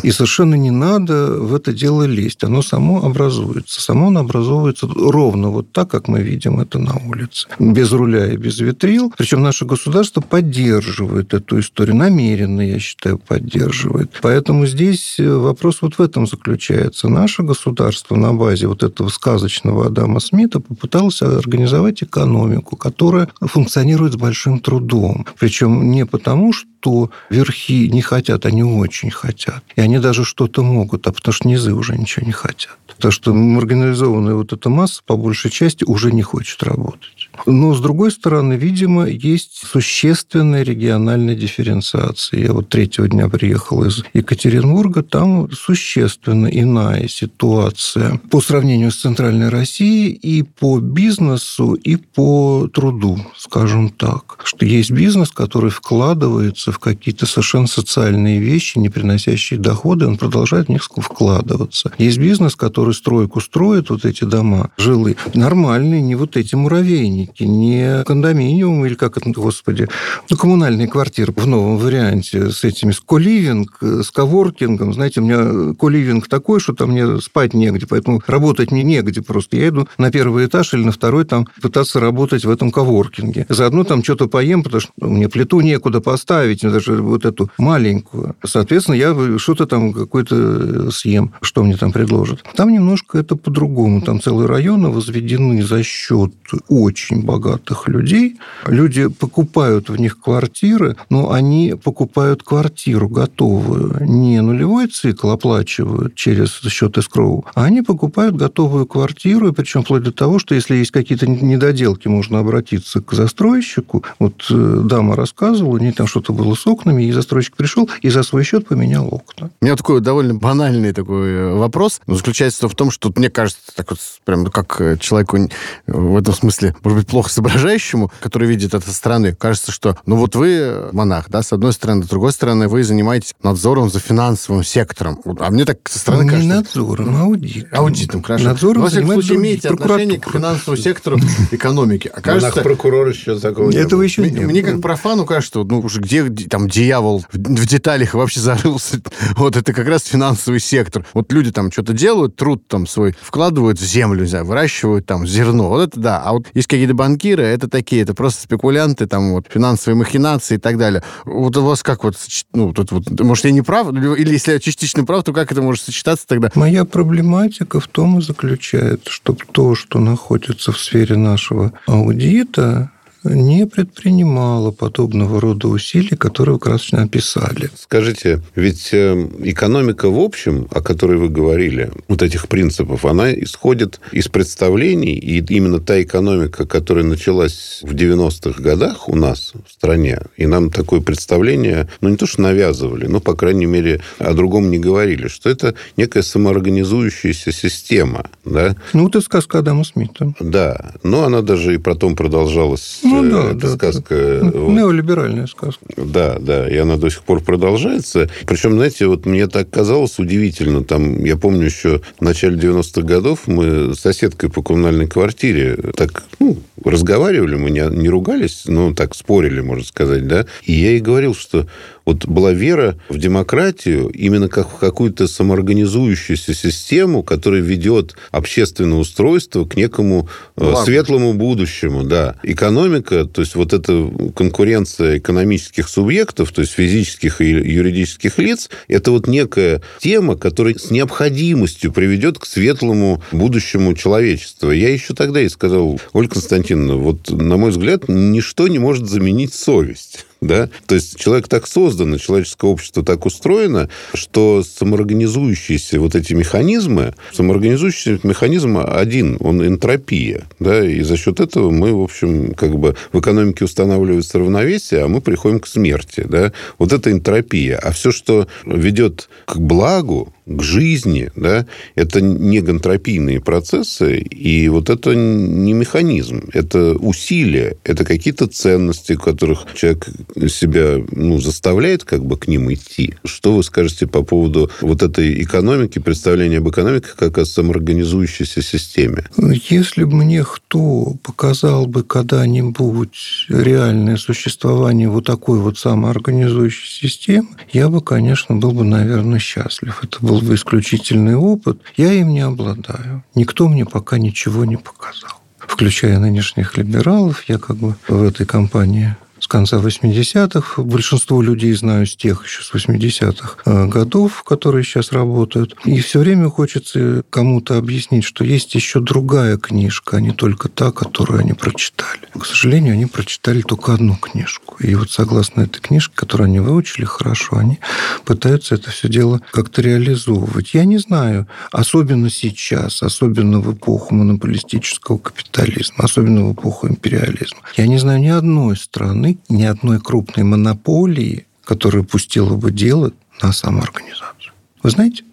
И 0.03 0.11
совершенно 0.11 0.55
не 0.55 0.71
надо 0.71 1.33
в 1.41 1.55
это 1.55 1.73
дело 1.73 2.05
лезть. 2.05 2.45
Оно 2.45 2.63
само 2.63 3.05
образуется. 3.05 3.81
Само 3.81 4.09
оно 4.09 4.21
образовывается 4.21 4.89
ровно 4.89 5.51
вот 5.51 5.73
так, 5.73 5.91
как 5.91 6.09
мы 6.09 6.23
видим 6.23 6.61
это 6.61 6.79
на 6.79 6.97
улице. 6.97 7.49
Без 7.59 7.93
руля 7.93 8.33
и 8.33 8.37
без 8.37 8.59
ветрил. 8.59 9.13
Причем 9.17 9.43
наше 9.43 9.65
государство 9.65 10.21
поддерживает 10.21 11.35
эту 11.35 11.61
историю. 11.61 11.97
Намеренно, 11.97 12.61
я 12.61 12.79
считаю, 12.79 13.19
поддерживает. 13.19 14.13
Поэтому 14.23 14.67
здесь 14.67 15.17
вопрос 15.19 15.83
вот 15.83 15.99
в 15.99 16.03
этом 16.03 16.27
заключается. 16.27 17.09
Наше 17.09 17.43
государство 17.43 18.17
на 18.17 18.33
базе 18.33 18.67
вот 18.67 18.83
этого 18.83 19.09
сказочного 19.09 19.87
Адама 19.87 20.21
Смита 20.21 20.61
попыталось 20.61 21.23
организовать 21.23 22.03
экономику, 22.03 22.77
которая 22.77 23.29
функционирует 23.41 24.15
с 24.15 24.17
большим 24.17 24.61
трудом. 24.61 25.27
Причем 25.39 25.91
не 25.91 26.07
потому, 26.07 26.53
что 26.53 26.69
что 26.87 27.11
верхи 27.31 27.89
не 27.89 28.01
хотят, 28.01 28.47
они 28.47 28.63
очень 28.63 29.11
хотят. 29.11 29.65
И 29.75 29.81
они 29.81 29.99
даже 29.99 30.25
что-то 30.25 30.63
могут, 30.63 31.09
а 31.09 31.13
потому 31.13 31.33
что 31.33 31.49
низы 31.49 31.73
уже 31.73 31.97
ничего 31.97 32.25
не 32.25 32.33
хотят. 32.33 32.79
Потому 32.87 33.11
что 33.11 33.35
маргинализованная 33.35 34.35
вот 34.35 34.53
эта 34.53 34.71
масса, 34.71 35.03
по 35.05 35.17
большей 35.17 35.51
части, 35.51 35.85
уже 35.85 36.13
не 36.13 36.23
хочет 36.23 36.63
работать. 36.63 37.26
Но, 37.45 37.75
с 37.75 37.81
другой 37.81 38.11
стороны, 38.11 38.55
видимо, 38.55 39.07
есть 39.07 39.63
существенная 39.65 40.63
региональная 40.63 41.35
дифференциация. 41.35 42.41
Я 42.41 42.53
вот 42.53 42.69
третьего 42.69 43.09
дня 43.09 43.29
приехал 43.29 43.85
из 43.85 44.05
Екатеринбурга, 44.15 45.03
там 45.03 45.51
существенно 45.53 46.47
иная 46.47 47.09
ситуация 47.09 48.21
по 48.31 48.41
сравнению 48.41 48.91
с 48.91 49.01
Центральной 49.01 49.49
Россией 49.49 50.13
и 50.13 50.43
по 50.43 50.81
бизнесу, 50.81 51.75
и 51.75 51.97
по 51.97 52.69
труду, 52.73 53.19
скажем 53.37 53.91
так. 53.91 54.41
Что 54.45 54.65
есть 54.65 54.91
бизнес, 54.91 55.31
который 55.31 55.71
вкладывается 55.71 56.73
в 56.73 56.79
какие-то 56.79 57.27
совершенно 57.27 57.67
социальные 57.67 58.41
вещи, 58.41 58.79
не 58.79 58.89
приносящие 58.89 59.59
доходы, 59.61 60.07
он 60.07 60.17
продолжает 60.17 60.67
в 60.67 60.71
них 60.71 60.83
вкладываться. 60.85 61.93
Есть 61.99 62.19
бизнес, 62.19 62.57
который 62.57 62.95
стройку 62.95 63.41
строит, 63.41 63.91
вот 63.91 64.05
эти 64.05 64.25
дома 64.25 64.71
жилые, 64.77 65.17
нормальные, 65.35 66.01
не 66.03 66.15
вот 66.15 66.37
эти 66.37 66.55
муравейники, 66.55 67.26
домики, 67.27 67.43
не 67.45 68.05
кондоминиум 68.05 68.85
или 68.85 68.95
как 68.95 69.17
это, 69.17 69.31
господи, 69.31 69.89
ну, 70.31 70.37
коммунальные 70.37 70.89
квартиры 70.89 71.33
в 71.37 71.47
новом 71.47 71.79
варианте 71.79 72.51
с 72.51 72.65
этими, 72.65 72.93
с 72.93 73.01
коливинг, 73.01 73.79
с 73.81 74.11
коворкингом. 74.11 74.95
Знаете, 74.95 75.21
у 75.21 75.25
меня 75.25 75.75
коливинг 75.75 76.29
такой, 76.29 76.61
что 76.61 76.75
там 76.75 76.91
мне 76.91 77.21
спать 77.21 77.55
негде, 77.55 77.87
поэтому 77.87 78.23
работать 78.27 78.71
мне 78.71 78.83
негде 78.83 79.23
просто. 79.23 79.57
Я 79.57 79.69
иду 79.69 79.89
на 79.99 80.11
первый 80.11 80.47
этаж 80.47 80.75
или 80.75 80.85
на 80.85 80.93
второй 80.93 81.25
там 81.25 81.47
пытаться 81.61 82.01
работать 82.01 82.45
в 82.45 82.51
этом 82.51 82.71
коворкинге. 82.71 83.47
Заодно 83.49 83.85
там 83.85 84.03
что-то 84.03 84.29
поем, 84.29 84.63
потому 84.63 84.81
что 84.81 84.93
мне 85.01 85.29
плиту 85.29 85.61
некуда 85.61 86.01
поставить, 86.01 86.63
даже 86.63 87.03
вот 87.03 87.25
эту 87.25 87.51
маленькую. 87.59 88.35
Соответственно, 88.45 88.97
я 88.97 89.39
что-то 89.39 89.67
там 89.67 89.93
какой-то 89.93 90.91
съем, 90.91 91.33
что 91.41 91.63
мне 91.63 91.77
там 91.77 91.93
предложат. 91.93 92.43
Там 92.55 92.73
немножко 92.73 93.19
это 93.19 93.37
по-другому. 93.37 94.01
Там 94.01 94.21
целые 94.21 94.47
районы 94.47 94.89
возведены 94.89 95.63
за 95.63 95.83
счет 95.83 96.33
очень 96.69 97.16
богатых 97.25 97.89
людей. 97.89 98.37
Люди 98.67 99.09
покупают 99.09 99.89
в 99.89 99.97
них 99.97 100.21
квартиры, 100.21 100.97
но 101.11 101.33
они 101.33 101.75
покупают 101.83 102.43
квартиру 102.43 103.09
готовую. 103.09 103.97
Не 104.01 104.41
нулевой 104.41 104.89
цикл 104.89 105.31
оплачивают 105.31 106.15
через 106.15 106.61
счет 106.61 106.99
эскроу, 106.99 107.45
а 107.55 107.65
они 107.65 107.83
покупают 107.83 108.37
готовую 108.37 108.87
квартиру, 108.87 109.53
причем 109.53 109.83
вплоть 109.83 110.03
до 110.03 110.13
того, 110.13 110.39
что 110.39 110.55
если 110.55 110.77
есть 110.77 110.91
какие-то 110.91 111.27
недоделки, 111.27 112.09
можно 112.09 112.39
обратиться 112.39 113.01
к 113.01 113.13
застройщику. 113.13 114.05
Вот 114.19 114.47
э, 114.51 114.81
дама 114.85 115.17
рассказывала, 115.17 115.75
у 115.75 115.79
нее 115.79 115.93
там 115.93 116.07
что-то 116.07 116.33
было 116.33 116.55
с 116.55 116.67
окнами, 116.67 117.05
и 117.05 117.13
застройщик 117.13 117.57
пришел 117.57 117.89
и 118.03 118.09
за 118.09 118.23
свой 118.23 118.45
счет 118.45 118.67
поменял 118.67 119.07
окна. 119.13 119.51
У 119.61 119.65
меня 119.65 119.77
такой 119.77 120.01
довольно 120.01 120.35
банальный 120.35 120.93
такой 120.93 121.31
э, 121.31 121.55
вопрос. 121.55 122.01
Заключается 122.07 122.69
в 122.69 122.75
том, 122.75 122.91
что 122.91 123.13
мне 123.17 123.31
кажется, 123.31 123.61
так 123.75 123.91
вот 123.91 124.01
прям 124.25 124.47
как 124.47 124.81
э, 124.81 124.97
человеку 124.99 125.39
в 125.87 126.17
этом 126.17 126.35
смысле, 126.35 126.75
может 126.83 126.99
быть, 126.99 127.06
плохо 127.07 127.31
соображающему, 127.31 128.11
который 128.21 128.49
видит 128.49 128.75
это 128.75 128.87
со 128.87 128.95
стороны, 128.95 129.35
кажется, 129.35 129.73
что, 129.73 129.97
ну 130.07 130.17
вот 130.17 130.35
вы 130.35 130.89
монах, 130.93 131.27
да, 131.29 131.43
с 131.43 131.53
одной 131.53 131.73
стороны, 131.73 132.05
с 132.05 132.09
другой 132.09 132.33
стороны, 132.33 132.69
вы 132.69 132.85
занимаетесь 132.85 133.35
надзором 133.43 133.91
за 133.91 134.01
финансовым 134.01 134.65
сектором. 134.65 135.21
А 135.41 135.51
мне 135.51 135.65
так 135.65 135.79
со 135.89 135.99
стороны 135.99 136.25
Не 136.25 136.31
кажется... 136.31 136.55
надзором, 136.55 137.17
а 137.17 137.23
аудитом. 137.23 137.79
Аудитом, 137.79 138.23
хорошо. 138.23 138.45
Надзором 138.45 138.79
Но, 138.79 138.83
во 138.85 138.91
всяком 138.91 139.13
случае, 139.13 139.39
имеете 139.39 139.69
отношение 139.69 140.21
к 140.21 140.31
финансовому 140.31 140.77
сектору 140.77 141.19
экономики. 141.51 142.11
А 142.13 142.21
кажется, 142.21 142.51
Монах-прокурор 142.51 143.09
еще 143.09 143.39
такого 143.39 143.71
не 143.71 143.77
Этого 143.77 144.03
еще 144.03 144.23
мне, 144.23 144.31
нет. 144.31 144.49
мне 144.49 144.63
как 144.63 144.81
профану 144.81 145.25
кажется, 145.25 145.63
ну 145.65 145.81
уже 145.81 146.01
где 146.01 146.25
там 146.49 146.69
дьявол 146.69 147.25
в, 147.31 147.37
в 147.37 147.67
деталях 147.67 148.15
вообще 148.15 148.41
зарылся, 148.41 149.01
вот 149.37 149.57
это 149.57 149.73
как 149.73 149.87
раз 149.89 150.05
финансовый 150.05 150.61
сектор. 150.61 151.05
Вот 151.15 151.33
люди 151.33 151.53
там 151.53 151.71
что-то 151.71 151.93
делают, 151.93 152.37
труд 152.37 152.67
там 152.69 152.87
свой 152.87 153.15
вкладывают 153.21 153.79
в 153.79 153.85
землю, 153.85 154.23
не 154.23 154.29
знаю, 154.29 154.45
выращивают 154.45 155.07
там 155.07 155.27
зерно. 155.27 155.69
Вот 155.69 155.89
это 155.89 156.01
да. 156.01 156.23
А 156.23 156.33
вот 156.33 156.47
есть 156.55 156.69
какие-то 156.69 156.95
банкиры, 156.97 157.45
это 157.45 157.69
такие, 157.69 158.03
это 158.03 158.15
просто 158.15 158.43
спекулянты, 158.43 159.07
там 159.07 159.33
вот 159.33 159.47
финансовые 159.49 159.97
махинации 159.97 160.57
и 160.57 160.59
так 160.59 160.79
далее. 160.79 161.03
Вот 161.25 161.57
у 161.57 161.63
вас 161.63 161.83
как 161.83 162.05
вот, 162.05 162.17
ну, 162.53 162.73
тут 162.73 162.93
вот, 162.93 163.21
может, 163.21 163.45
я 163.45 163.53
не 163.53 163.63
прав, 163.63 163.93
или 163.93 164.33
если 164.33 164.53
я 164.53 164.59
частично 164.59 165.05
прав, 165.05 165.25
то 165.25 165.33
как 165.33 165.53
это 165.53 165.63
может 165.63 165.85
сочетаться 165.85 166.27
тогда? 166.27 166.51
Моя 166.55 166.85
проблематика 166.85 167.81
в 167.81 167.87
том 167.87 168.19
и 168.19 168.23
заключается, 168.23 169.11
что 169.11 169.37
то, 169.53 169.75
что 169.75 170.01
находится 170.01 170.73
в 170.73 170.81
сфере 170.81 171.17
нашего 171.17 171.73
аудита, 171.87 172.91
не 173.29 173.67
предпринимало 173.67 174.71
подобного 174.71 175.41
рода 175.41 175.69
усилий, 175.69 176.17
которые 176.17 176.55
вы 176.55 176.61
красочно 176.61 177.03
описали. 177.03 177.71
Скажите, 177.77 178.41
ведь 178.55 178.91
э, 178.93 179.29
экономика 179.45 180.09
в 180.11 180.19
общем, 180.19 180.67
о 180.71 180.81
которой 180.81 181.19
вы 181.19 181.29
говорили, 181.29 181.91
вот 182.09 182.23
этих 182.23 182.49
принципов, 182.49 183.05
она 183.05 183.33
исходит 183.33 184.01
из 184.13 184.29
представлений, 184.29 185.15
и 185.15 185.39
именно 185.55 185.81
та 185.81 186.03
экономика, 186.03 186.67
которая 186.67 187.05
началась 187.05 187.81
в 187.83 187.93
90-х 187.95 188.63
годах 188.63 189.09
у 189.09 189.17
нас 189.17 189.53
в 189.67 189.73
стране, 189.73 190.21
и 190.37 190.47
нам 190.47 190.71
такое 190.71 191.01
представление, 191.01 191.89
ну, 192.01 192.09
не 192.09 192.17
то 192.17 192.27
что 192.27 192.43
навязывали, 192.43 193.07
но, 193.07 193.21
по 193.21 193.35
крайней 193.35 193.67
мере, 193.67 194.01
о 194.19 194.33
другом 194.35 194.71
не 194.71 194.79
говорили, 194.79 195.29
что 195.29 195.51
это 195.51 195.75
некая 195.97 196.23
самоорганизующаяся 196.23 197.53
система, 197.53 198.27
да, 198.45 198.77
Ну, 198.93 199.05
вот 199.05 199.17
и 199.17 199.21
сказка 199.21 199.59
Адама 199.59 199.85
Смита. 199.85 200.35
да, 200.41 200.93
но 201.03 201.25
она 201.25 201.43
даже 201.43 201.75
и 201.75 201.79
потом 201.79 202.17
продолжалась, 202.17 203.01
Ну, 203.03 203.16
э, 203.25 203.31
да, 203.31 203.51
эта 203.51 203.61
да, 203.61 203.75
сказка. 203.75 204.41
да. 204.43 204.59
вот. 204.59 204.73
Неолиберальная 204.73 205.47
сказка. 205.47 205.85
Да, 205.97 206.39
да, 206.39 206.69
и 206.69 206.77
она 206.77 206.97
до 206.97 207.11
сих 207.11 207.23
пор 207.23 207.43
продолжается. 207.43 208.29
Причем, 208.47 208.73
знаете, 208.75 209.07
вот 209.07 209.27
мне 209.27 209.47
так 209.47 209.71
казалось 209.71 210.19
удивительно, 210.19 210.85
там, 210.85 211.25
я 211.25 211.37
помню 211.37 211.65
еще 211.65 212.01
в 212.19 212.23
начале 212.23 212.57
90-х 212.57 213.03
годов 213.03 213.47
мы 213.47 213.95
с 213.95 214.01
соседкой 214.01 214.51
по 214.51 214.63
коммунальной 214.63 215.07
квартире 215.07 215.77
так, 215.97 216.25
ну, 216.39 216.59
разговаривали, 216.85 217.57
мы 217.57 217.71
не, 217.71 217.87
не 217.91 218.09
ругались, 218.09 218.65
но 218.67 218.95
так 218.95 219.15
спорили, 219.15 219.61
можно 219.61 219.85
сказать, 219.85 220.27
да, 220.27 220.47
и 220.65 220.73
я 220.73 220.91
ей 220.91 221.01
говорил, 221.01 221.35
что 221.35 221.67
вот 222.07 222.27
была 222.27 222.53
вера 222.53 222.97
в 223.09 223.19
демократию 223.19 224.09
именно 224.09 224.49
как 224.49 224.71
в 224.71 224.79
какую-то 224.79 225.27
самоорганизующуюся 225.27 226.55
систему, 226.55 227.25
которая 227.25 227.61
ведет 227.61 228.15
общественное 228.31 228.99
устройство 228.99 229.65
к 229.65 229.77
некому 229.77 230.29
э, 230.57 230.65
Ладно. 230.65 230.85
светлому 230.85 231.35
будущему, 231.35 232.05
да. 232.05 232.37
Экономика, 232.45 233.25
то 233.25 233.43
есть 233.43 233.57
вот 233.57 233.73
эта 233.73 234.09
конкуренция 234.35 235.19
экономических 235.19 235.89
субъектов, 235.89 236.53
то 236.53 236.61
есть 236.61 236.73
физических 236.73 237.41
и 237.41 237.51
юридических 237.51 238.39
лиц, 238.39 238.71
это 238.87 239.11
вот 239.11 239.27
некая 239.27 239.83
тема, 239.99 240.37
которая 240.37 240.75
с 240.75 240.93
необходимостью 240.93 241.93
приведет 241.93 242.39
к 242.39 242.47
светлому 242.47 243.21
будущему 243.33 243.95
человечества. 243.95 244.71
Я 244.71 244.93
еще 244.93 245.15
тогда 245.15 245.41
и 245.41 245.49
сказал, 245.49 246.01
Ольга 246.13 246.35
Константиновна, 246.35 246.97
вот, 246.97 247.31
на 247.31 247.57
мой 247.57 247.71
взгляд, 247.71 248.09
ничто 248.09 248.69
не 248.69 248.79
может 248.79 249.09
заменить 249.09 249.55
совесть. 249.55 250.27
Да? 250.41 250.69
То 250.87 250.95
есть 250.95 251.19
человек 251.19 251.49
так 251.49 251.67
создан, 251.67 252.19
человеческое 252.19 252.71
общество 252.71 253.03
так 253.03 253.25
устроено, 253.27 253.89
что 254.15 254.63
самоорганизующиеся 254.63 255.99
вот 255.99 256.15
эти 256.15 256.35
механизмы, 256.35 257.15
самоорганизующийся 257.33 258.21
механизм 258.23 258.79
один, 258.79 259.39
он 259.41 259.67
энтропия. 259.67 260.45
Да? 260.59 260.85
И 260.85 261.01
за 261.03 261.17
счет 261.17 261.41
этого 261.41 261.71
мы, 261.71 261.95
в 261.95 262.03
общем, 262.03 262.55
как 262.55 262.79
бы 262.79 262.97
в 263.13 263.21
экономике 263.21 263.65
устанавливается 263.65 264.39
равновесие, 264.39 265.05
а 265.05 265.09
мы 265.09 265.21
приходим 265.21 265.61
к 265.61 265.67
смерти. 265.67 266.25
Да? 266.29 266.53
Вот 266.79 266.93
это 266.93 267.11
энтропия. 267.11 267.79
А 267.79 267.93
все, 267.93 268.13
что 268.13 268.47
ведет 268.67 269.29
к 269.47 269.57
благу, 269.57 270.33
к 270.47 270.63
жизни, 270.63 271.31
да, 271.35 271.67
это 271.97 272.21
не 272.21 272.61
гонтропийные 272.61 273.41
процессы, 273.41 274.19
и 274.19 274.69
вот 274.69 274.91
это 274.91 275.15
не 275.15 275.73
механизм, 275.73 276.49
это 276.53 276.95
усилия, 276.95 277.77
это 277.85 278.05
какие-то 278.05 278.47
ценности, 278.47 279.17
которых 279.17 279.67
человек 279.75 280.09
себя 280.49 281.05
ну, 281.11 281.39
заставляет 281.41 282.05
как 282.05 282.25
бы 282.25 282.37
к 282.39 282.47
ним 282.47 282.73
идти. 282.73 283.15
Что 283.25 283.57
вы 283.57 283.65
скажете 283.65 284.07
по 284.07 284.23
поводу 284.23 284.71
вот 284.81 285.03
этой 285.03 285.43
экономики, 285.43 285.99
представления 285.99 286.59
об 286.59 286.69
экономике 286.69 287.09
как 287.17 287.39
о 287.39 287.45
самоорганизующейся 287.45 288.63
системе? 288.63 289.25
Если 289.69 290.05
бы 290.05 290.17
мне 290.17 290.45
кто 290.45 291.17
показал 291.23 291.87
бы 291.87 292.05
когда-нибудь 292.05 293.47
реальное 293.49 294.17
существование 294.17 295.09
вот 295.09 295.27
такой 295.27 295.59
вот 295.59 295.79
самоорганизующей 295.79 296.89
системы, 296.89 297.49
я 297.73 297.89
бы, 297.89 298.01
конечно, 298.01 298.55
был 298.55 298.73
бы, 298.73 298.85
наверное, 298.85 299.39
счастлив. 299.39 300.03
Это 300.03 300.25
был 300.25 300.36
бы 300.43 300.55
исключительный 300.55 301.37
опыт. 301.37 301.81
Я 301.97 302.13
им 302.13 302.29
не 302.29 302.41
обладаю. 302.41 303.25
Никто 303.35 303.69
мне 303.69 303.85
пока 303.85 304.19
ничего 304.19 304.65
не 304.65 304.77
показал. 304.77 305.31
Включая 305.59 306.19
нынешних 306.19 306.77
либералов, 306.77 307.45
я 307.49 307.59
как 307.59 307.77
бы 307.77 307.97
в 308.09 308.23
этой 308.23 308.47
компании 308.47 309.17
с 309.47 309.49
конца 309.49 309.77
80-х. 309.77 310.83
Большинство 310.83 311.41
людей 311.41 311.73
знаю 311.75 312.05
с 312.07 312.17
тех 312.17 312.45
еще 312.45 312.65
с 312.65 312.75
80-х 312.75 313.59
э, 313.65 313.87
годов, 313.87 314.43
которые 314.43 314.83
сейчас 314.83 315.13
работают. 315.13 315.77
И 315.85 316.01
все 316.01 316.19
время 316.19 316.51
хочется 316.51 317.23
кому-то 317.31 317.79
объяснить, 317.79 318.25
что 318.25 318.43
есть 318.43 318.75
еще 318.75 318.99
другая 318.99 319.57
книжка, 319.57 320.17
а 320.17 320.21
не 320.21 320.33
только 320.33 320.69
та, 320.69 320.91
которую 320.91 321.39
они 321.39 321.53
прочитали. 321.53 322.23
К 322.37 322.45
сожалению, 322.45 322.95
они 322.95 323.07
прочитали 323.07 323.63
только 323.63 323.95
одну 323.95 324.17
книжку. 324.17 324.79
И 324.81 324.97
вот 324.97 325.13
согласно 325.13 325.61
этой 325.61 325.81
книжке, 325.81 326.13
которую 326.17 326.47
они 326.47 326.59
выучили 326.59 327.05
хорошо, 327.05 327.59
они 327.59 327.79
пытаются 328.25 328.75
это 328.75 328.91
все 328.91 329.09
дело 329.09 329.41
как-то 329.53 329.81
реализовывать. 329.81 330.75
Я 330.75 330.85
не 330.87 330.99
знаю, 330.99 331.47
особенно 331.71 332.31
сейчас, 332.31 333.01
особенно 333.01 333.61
в 333.61 333.73
эпоху 333.73 334.13
монополистического 334.13 335.19
капитализма, 335.19 335.99
особенно 335.99 336.47
в 336.47 336.53
эпоху 336.55 336.89
империализма. 336.89 337.61
Я 337.77 337.87
не 337.87 337.99
знаю 337.99 338.19
ни 338.19 338.29
одной 338.29 338.77
страны, 338.77 339.36
ни 339.49 339.65
одной 339.65 340.01
крупной 340.01 340.45
монополии, 340.45 341.47
которая 341.65 342.03
пустила 342.03 342.57
бы 342.57 342.71
дело 342.71 343.13
на 343.43 343.53
самоорганизацию. 343.53 344.53
Вы 344.83 344.91
знаете? 344.91 345.25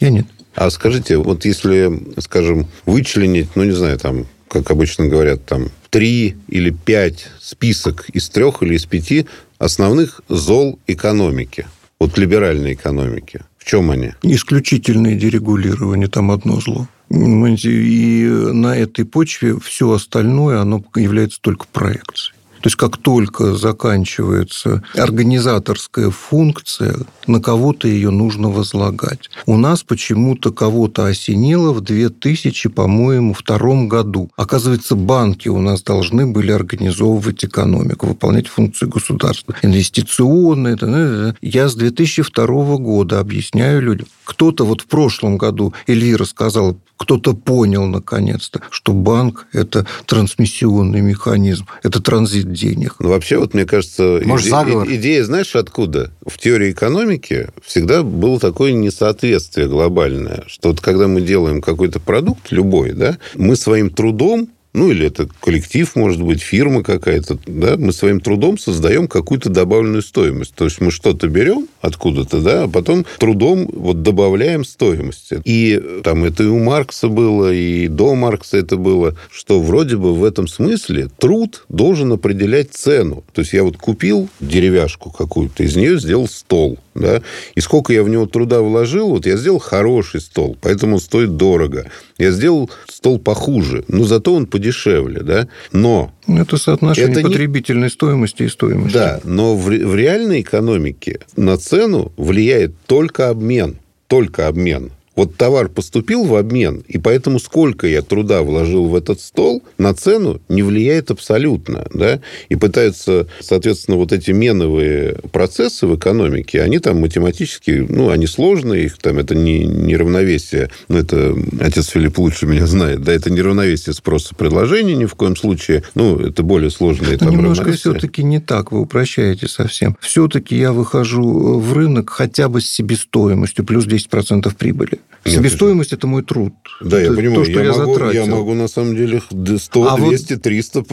Я 0.00 0.10
нет. 0.10 0.26
А 0.54 0.70
скажите, 0.70 1.16
вот 1.16 1.44
если, 1.44 1.90
скажем, 2.20 2.66
вычленить, 2.86 3.56
ну, 3.56 3.64
не 3.64 3.72
знаю, 3.72 3.98
там, 3.98 4.26
как 4.48 4.70
обычно 4.70 5.06
говорят, 5.06 5.44
там, 5.46 5.68
три 5.90 6.36
или 6.48 6.70
пять 6.70 7.28
список 7.40 8.08
из 8.10 8.28
трех 8.28 8.62
или 8.62 8.74
из 8.74 8.84
пяти 8.84 9.26
основных 9.58 10.20
зол 10.28 10.78
экономики, 10.86 11.66
вот 11.98 12.18
либеральной 12.18 12.74
экономики. 12.74 13.40
В 13.58 13.62
В 13.62 13.64
чем 13.64 13.92
они? 13.92 14.12
Исключительное 14.22 15.14
дерегулирование, 15.14 16.08
там 16.08 16.32
одно 16.32 16.60
зло. 16.60 16.88
И 17.08 18.26
на 18.52 18.76
этой 18.76 19.04
почве 19.04 19.56
все 19.60 19.92
остальное, 19.92 20.60
оно 20.60 20.84
является 20.96 21.40
только 21.40 21.66
проекцией. 21.72 22.34
То 22.62 22.68
есть 22.68 22.76
как 22.76 22.96
только 22.96 23.54
заканчивается 23.56 24.84
организаторская 24.94 26.10
функция, 26.10 26.94
на 27.26 27.40
кого-то 27.40 27.88
ее 27.88 28.10
нужно 28.10 28.50
возлагать. 28.50 29.30
У 29.46 29.56
нас 29.56 29.82
почему-то 29.82 30.52
кого-то 30.52 31.06
осенило 31.06 31.72
в 31.72 31.80
2000, 31.80 32.68
по-моему, 32.68 33.34
втором 33.34 33.88
году. 33.88 34.30
Оказывается, 34.36 34.94
банки 34.94 35.48
у 35.48 35.60
нас 35.60 35.82
должны 35.82 36.26
были 36.26 36.52
организовывать 36.52 37.44
экономику, 37.44 38.06
выполнять 38.06 38.46
функции 38.46 38.86
государства. 38.86 39.56
Инвестиционные. 39.62 41.34
Я 41.42 41.68
с 41.68 41.74
2002 41.74 42.76
года 42.76 43.18
объясняю 43.18 43.82
людям. 43.82 44.06
Кто-то 44.24 44.64
вот 44.64 44.82
в 44.82 44.86
прошлом 44.86 45.36
году, 45.36 45.74
Эльвира 45.88 46.24
сказала, 46.24 46.76
кто-то 46.96 47.34
понял 47.34 47.86
наконец-то, 47.86 48.60
что 48.70 48.92
банк– 48.92 49.46
это 49.52 49.84
трансмиссионный 50.06 51.00
механизм, 51.00 51.66
это 51.82 52.00
транзит 52.00 52.51
денег. 52.52 52.96
Ну, 53.00 53.08
вообще, 53.08 53.38
вот 53.38 53.54
мне 53.54 53.64
кажется, 53.64 54.20
Может, 54.24 54.46
иде- 54.46 54.50
заговор? 54.50 54.88
идея, 54.90 55.24
знаешь, 55.24 55.56
откуда? 55.56 56.10
В 56.26 56.38
теории 56.38 56.70
экономики 56.72 57.48
всегда 57.64 58.02
было 58.02 58.38
такое 58.38 58.72
несоответствие 58.72 59.68
глобальное, 59.68 60.44
что 60.46 60.68
вот 60.70 60.80
когда 60.80 61.08
мы 61.08 61.20
делаем 61.20 61.60
какой-то 61.60 62.00
продукт, 62.00 62.50
любой, 62.52 62.92
да, 62.92 63.18
мы 63.34 63.56
своим 63.56 63.90
трудом 63.90 64.48
ну 64.74 64.90
или 64.90 65.06
это 65.06 65.28
коллектив, 65.40 65.94
может 65.96 66.22
быть, 66.22 66.40
фирма 66.40 66.82
какая-то, 66.82 67.38
да, 67.46 67.76
мы 67.76 67.92
своим 67.92 68.20
трудом 68.20 68.58
создаем 68.58 69.06
какую-то 69.06 69.50
добавленную 69.50 70.02
стоимость. 70.02 70.54
То 70.54 70.64
есть 70.64 70.80
мы 70.80 70.90
что-то 70.90 71.28
берем 71.28 71.68
откуда-то, 71.80 72.40
да, 72.40 72.62
а 72.64 72.68
потом 72.68 73.04
трудом 73.18 73.68
вот 73.72 74.02
добавляем 74.02 74.64
стоимости. 74.64 75.40
И 75.44 75.80
там 76.02 76.24
это 76.24 76.44
и 76.44 76.46
у 76.46 76.58
Маркса 76.58 77.08
было, 77.08 77.52
и 77.52 77.88
до 77.88 78.14
Маркса 78.14 78.56
это 78.56 78.76
было, 78.76 79.14
что 79.30 79.60
вроде 79.60 79.96
бы 79.96 80.14
в 80.14 80.24
этом 80.24 80.48
смысле 80.48 81.08
труд 81.18 81.64
должен 81.68 82.12
определять 82.12 82.72
цену. 82.72 83.24
То 83.32 83.42
есть 83.42 83.52
я 83.52 83.64
вот 83.64 83.76
купил 83.76 84.28
деревяшку 84.40 85.10
какую-то, 85.10 85.64
из 85.64 85.76
нее 85.76 85.98
сделал 85.98 86.28
стол 86.28 86.78
да, 86.94 87.22
и 87.54 87.60
сколько 87.60 87.92
я 87.92 88.02
в 88.02 88.08
него 88.08 88.26
труда 88.26 88.60
вложил, 88.60 89.10
вот 89.10 89.26
я 89.26 89.36
сделал 89.36 89.58
хороший 89.58 90.20
стол, 90.20 90.56
поэтому 90.60 90.96
он 90.96 91.00
стоит 91.00 91.36
дорого. 91.36 91.90
Я 92.18 92.30
сделал 92.30 92.70
стол 92.86 93.18
похуже, 93.18 93.84
но 93.88 94.04
зато 94.04 94.34
он 94.34 94.46
подешевле, 94.62 95.22
да, 95.22 95.48
но... 95.72 96.12
Это 96.28 96.56
соотношение 96.56 97.10
это 97.12 97.22
потребительной 97.22 97.84
не... 97.84 97.90
стоимости 97.90 98.44
и 98.44 98.48
стоимости. 98.48 98.94
Да, 98.94 99.20
но 99.24 99.56
в, 99.56 99.64
в 99.66 99.94
реальной 99.96 100.40
экономике 100.40 101.20
на 101.36 101.56
цену 101.56 102.12
влияет 102.16 102.72
только 102.86 103.28
обмен, 103.28 103.78
только 104.06 104.46
обмен. 104.46 104.92
Вот 105.14 105.36
товар 105.36 105.68
поступил 105.68 106.24
в 106.24 106.34
обмен, 106.36 106.82
и 106.88 106.98
поэтому 106.98 107.38
сколько 107.38 107.86
я 107.86 108.02
труда 108.02 108.42
вложил 108.42 108.86
в 108.86 108.96
этот 108.96 109.20
стол, 109.20 109.62
на 109.78 109.94
цену 109.94 110.40
не 110.48 110.62
влияет 110.62 111.10
абсолютно. 111.10 111.86
Да? 111.92 112.20
И 112.48 112.56
пытаются, 112.56 113.28
соответственно, 113.40 113.98
вот 113.98 114.12
эти 114.12 114.30
меновые 114.30 115.16
процессы 115.30 115.86
в 115.86 115.96
экономике, 115.96 116.62
они 116.62 116.78
там 116.78 117.00
математически, 117.00 117.86
ну, 117.88 118.10
они 118.10 118.26
сложные, 118.26 118.86
их 118.86 118.98
там, 118.98 119.18
это 119.18 119.34
не, 119.34 119.64
не 119.64 119.96
равновесие, 119.96 120.70
ну, 120.88 120.98
это 120.98 121.36
отец 121.60 121.88
Филипп 121.88 122.18
лучше 122.18 122.46
меня 122.46 122.66
знает, 122.66 123.02
да, 123.02 123.12
это 123.12 123.30
не 123.30 123.42
равновесие 123.42 123.92
спроса 123.92 124.34
предложения 124.34 124.94
ни 124.94 125.04
в 125.04 125.14
коем 125.14 125.36
случае, 125.36 125.82
ну, 125.94 126.18
это 126.18 126.42
более 126.42 126.70
сложные 126.70 127.14
это 127.14 127.26
там 127.26 127.34
немножко 127.34 127.72
все-таки 127.72 128.22
не 128.22 128.40
так, 128.40 128.72
вы 128.72 128.80
упрощаете 128.80 129.48
совсем. 129.48 129.96
Все-таки 130.00 130.56
я 130.56 130.72
выхожу 130.72 131.58
в 131.58 131.72
рынок 131.74 132.10
хотя 132.10 132.48
бы 132.48 132.60
с 132.60 132.68
себестоимостью 132.68 133.64
плюс 133.64 133.86
10% 133.86 134.54
прибыли. 134.56 135.01
Себестоимость– 135.24 135.92
это 135.92 136.06
мой 136.06 136.22
труд. 136.22 136.52
Да, 136.80 136.98
это 136.98 137.10
я 137.10 137.16
понимаю. 137.16 137.36
То, 137.36 137.44
что 137.44 137.60
я, 137.60 137.66
я 137.66 137.72
могу, 137.72 137.92
затратил. 137.92 138.24
Я 138.24 138.30
могу, 138.30 138.54
на 138.54 138.68
самом 138.68 138.96
деле, 138.96 139.22
100, 139.58 139.92
а 139.92 139.96
200, 139.96 140.32
вот, 140.32 140.42
300... 140.42 140.84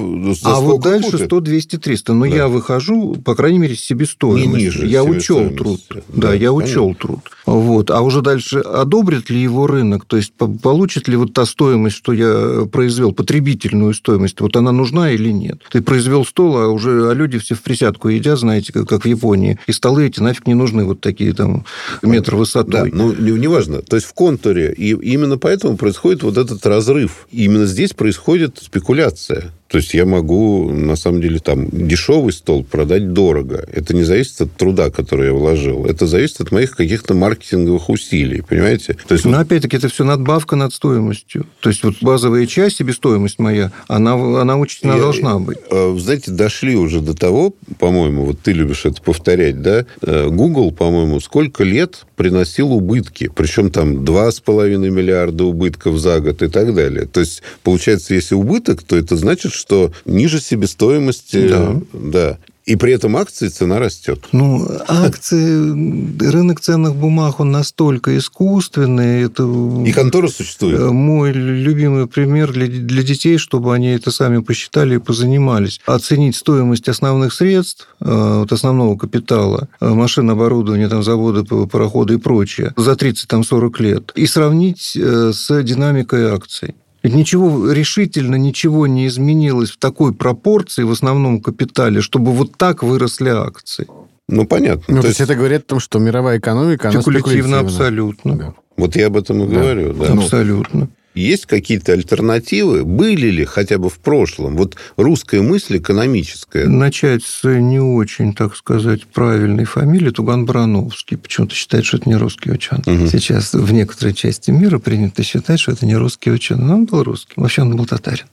А 0.44 0.60
вот 0.60 0.82
дальше 0.82 1.12
будет? 1.12 1.26
100, 1.26 1.40
200, 1.40 1.78
300. 1.78 2.14
Но 2.14 2.26
да. 2.26 2.36
я 2.36 2.48
выхожу, 2.48 3.16
по 3.16 3.36
крайней 3.36 3.60
мере, 3.60 3.76
с 3.76 3.80
себестоимостью. 3.80 4.52
Не 4.52 4.64
ниже 4.66 4.86
Я 4.86 5.04
учел 5.04 5.50
труд. 5.50 5.82
Да, 5.90 6.28
да 6.28 6.34
я 6.34 6.54
учел 6.54 6.94
труд. 6.94 7.22
Вот. 7.48 7.90
А 7.90 8.02
уже 8.02 8.22
дальше 8.22 8.60
одобрит 8.60 9.32
ли 9.32 9.42
его 9.42 9.66
рынок? 9.66 10.06
То 10.06 10.18
есть, 10.18 10.34
получит 10.34 11.08
ли 11.08 11.16
вот 11.16 11.34
та 11.34 11.46
стоимость, 11.46 11.96
что 11.96 12.14
я 12.14 12.68
произвел, 12.72 13.12
потребительную 13.12 13.96
стоимость, 13.96 14.40
вот 14.42 14.56
она 14.56 14.72
нужна 14.72 15.12
или 15.12 15.30
нет? 15.32 15.62
Ты 15.72 15.82
произвел 15.82 16.24
стол, 16.24 16.58
а 16.58 16.68
уже 16.68 17.10
а 17.10 17.14
люди 17.14 17.40
все 17.40 17.56
в 17.56 17.62
присядку 17.62 18.10
едят, 18.10 18.38
знаете, 18.38 18.72
как, 18.74 18.88
как 18.88 19.06
в 19.06 19.08
Японии. 19.08 19.58
И 19.66 19.72
столы 19.72 20.06
эти 20.06 20.20
нафиг 20.20 20.46
не 20.46 20.54
нужны, 20.54 20.86
вот 20.86 21.02
такие 21.02 21.34
там 21.34 21.66
метры 22.04 22.38
высотой. 22.38 22.92
Да, 22.92 22.96
ну, 22.96 23.14
неважно. 23.14 23.82
То 23.82 23.96
есть, 24.00 24.08
в 24.08 24.14
контуре. 24.14 24.74
И 24.74 24.90
именно 24.90 25.38
поэтому 25.38 25.78
происходит 25.78 26.24
вот 26.24 26.38
этот 26.38 26.66
разрыв. 26.66 27.28
И 27.32 27.46
именно 27.46 27.66
здесь 27.66 27.94
происходит 27.94 28.58
спекуляция. 28.62 29.52
То 29.70 29.78
есть 29.78 29.94
я 29.94 30.06
могу, 30.06 30.72
на 30.72 30.96
самом 30.96 31.22
деле, 31.22 31.38
там 31.38 31.70
дешевый 31.72 32.34
стол 32.34 32.64
продать 32.64 33.14
дорого. 33.14 33.64
Это 33.72 33.96
не 33.96 34.04
зависит 34.04 34.42
от 34.42 34.52
труда, 34.54 34.90
который 34.90 35.28
я 35.28 35.34
вложил. 35.34 35.86
Это 35.86 36.08
зависит 36.08 36.42
от 36.42 36.52
моих 36.52 36.76
каких-то 36.76 37.14
маркетинговых 37.14 37.88
усилий, 37.90 38.42
понимаете? 38.42 38.98
То 39.08 39.14
есть, 39.14 39.26
Но 39.26 39.38
вот... 39.38 39.46
опять-таки 39.46 39.78
это 39.78 39.88
все 39.88 40.04
надбавка 40.04 40.56
над 40.56 40.74
стоимостью. 40.74 41.46
То 41.60 41.70
есть 41.70 41.84
вот 41.84 41.96
базовая 42.02 42.48
часть, 42.48 42.78
себестоимость 42.78 43.38
моя, 43.38 43.72
она, 43.88 44.14
она 44.42 44.58
учтена 44.58 44.94
я, 44.94 44.98
должна 45.00 45.38
быть. 45.38 45.60
Э, 45.70 45.96
знаете, 46.00 46.32
дошли 46.32 46.76
уже 46.76 47.02
до 47.02 47.14
того, 47.14 47.54
по-моему, 47.78 48.26
вот 48.26 48.40
ты 48.40 48.54
любишь 48.54 48.86
это 48.86 49.00
повторять, 49.04 49.62
да? 49.62 49.86
Э, 50.02 50.30
Google, 50.30 50.72
по-моему, 50.72 51.20
сколько 51.20 51.64
лет 51.64 52.06
приносил 52.16 52.74
убытки. 52.74 53.32
Причем 53.34 53.70
там 53.70 54.04
2,5 54.04 54.78
миллиарда 54.90 55.46
убытков 55.46 56.00
за 56.00 56.20
год 56.20 56.42
и 56.42 56.48
так 56.48 56.74
далее. 56.74 57.06
То 57.06 57.20
есть, 57.20 57.44
получается, 57.64 58.16
если 58.16 58.34
убыток, 58.34 58.82
то 58.84 58.98
это 58.98 59.16
значит, 59.16 59.54
что 59.60 59.92
ниже 60.06 60.40
себестоимости... 60.40 61.50
Да. 61.50 61.76
да. 61.94 62.38
И 62.70 62.76
при 62.76 62.94
этом 62.94 63.18
акции 63.18 63.48
цена 63.48 63.80
растет. 63.80 64.26
Ну, 64.32 64.64
акции, 64.88 66.30
рынок 66.32 66.62
ценных 66.62 66.96
бумаг, 66.96 67.40
он 67.40 67.50
настолько 67.50 68.16
искусственный. 68.16 69.24
Это 69.24 69.44
и 69.88 69.92
контора 69.92 70.28
существует. 70.28 70.80
Мой 70.92 71.32
любимый 71.32 72.06
пример 72.06 72.52
для, 72.54 72.68
для 72.68 73.02
детей, 73.02 73.40
чтобы 73.40 73.74
они 73.74 73.88
это 73.88 74.12
сами 74.12 74.38
посчитали 74.42 74.98
и 74.98 75.00
позанимались. 75.00 75.82
Оценить 75.88 76.36
стоимость 76.36 76.88
основных 76.88 77.34
средств, 77.34 77.88
э, 78.02 78.40
вот 78.42 78.52
основного 78.52 78.96
капитала, 78.96 79.68
э, 79.82 79.90
машин, 79.90 80.30
оборудования, 80.30 80.90
там, 80.90 81.02
заводы, 81.02 81.44
пароходы 81.44 82.14
и 82.14 82.18
прочее, 82.18 82.76
за 82.78 82.92
30-40 82.92 83.82
лет, 83.82 84.12
и 84.14 84.28
сравнить 84.28 84.96
э, 84.96 85.32
с 85.34 85.64
динамикой 85.64 86.30
акций. 86.30 86.76
Ведь 87.02 87.14
ничего 87.14 87.72
решительно, 87.72 88.36
ничего 88.36 88.88
не 88.88 89.08
изменилось 89.08 89.72
в 89.72 89.78
такой 89.78 90.14
пропорции 90.14 90.84
в 90.84 90.92
основном 90.92 91.42
капитале, 91.42 92.02
чтобы 92.02 92.32
вот 92.32 92.58
так 92.58 92.84
выросли 92.84 93.30
акции. 93.30 93.88
Ну, 94.28 94.46
понятно. 94.46 94.84
Ну, 94.88 94.96
то, 94.98 95.02
то 95.04 95.08
есть, 95.08 95.22
это 95.22 95.36
говорит 95.36 95.62
о 95.62 95.70
том, 95.70 95.80
что 95.80 95.98
мировая 96.00 96.38
экономика, 96.38 96.90
она 96.90 97.02
спекулятивна. 97.02 97.60
абсолютно. 97.60 98.36
Да. 98.36 98.54
Вот 98.78 98.96
я 98.96 99.08
об 99.08 99.18
этом 99.18 99.44
и 99.44 99.48
да. 99.48 99.56
говорю. 99.60 99.94
Да. 99.94 100.14
Абсолютно. 100.14 100.90
Есть 101.16 101.48
какие-то 101.48 101.94
альтернативы? 101.94 102.84
Были 102.86 103.28
ли 103.28 103.46
хотя 103.46 103.78
бы 103.78 103.90
в 103.90 104.00
прошлом? 104.00 104.56
Вот 104.56 104.76
русская 104.96 105.42
мысль 105.42 105.78
экономическая. 105.78 106.68
Начать 106.68 107.24
с 107.24 107.48
не 107.50 107.80
очень, 107.80 108.34
так 108.34 108.56
сказать, 108.56 109.06
правильной 109.08 109.66
фамилии 109.66 110.12
Туган 110.12 110.46
Барановский. 110.46 111.18
Почему-то 111.18 111.56
считает, 111.56 111.86
что 111.86 111.98
это 111.98 112.10
не 112.10 112.16
русский 112.16 112.52
ученый. 112.52 112.84
Угу. 112.86 113.08
Сейчас 113.08 113.54
в 113.54 113.72
некоторой 113.74 114.14
части 114.14 114.52
мира 114.52 114.80
принято 114.80 115.24
считать, 115.24 115.60
что 115.60 115.72
это 115.72 115.86
не 115.86 115.96
русский 115.96 116.32
ученый. 116.32 116.66
Но 116.66 116.76
он 116.76 116.86
был 116.86 117.04
русский. 117.04 117.34
Вообще 117.36 117.64
он 117.64 117.76
был 117.76 117.86
татарин. 117.86 118.26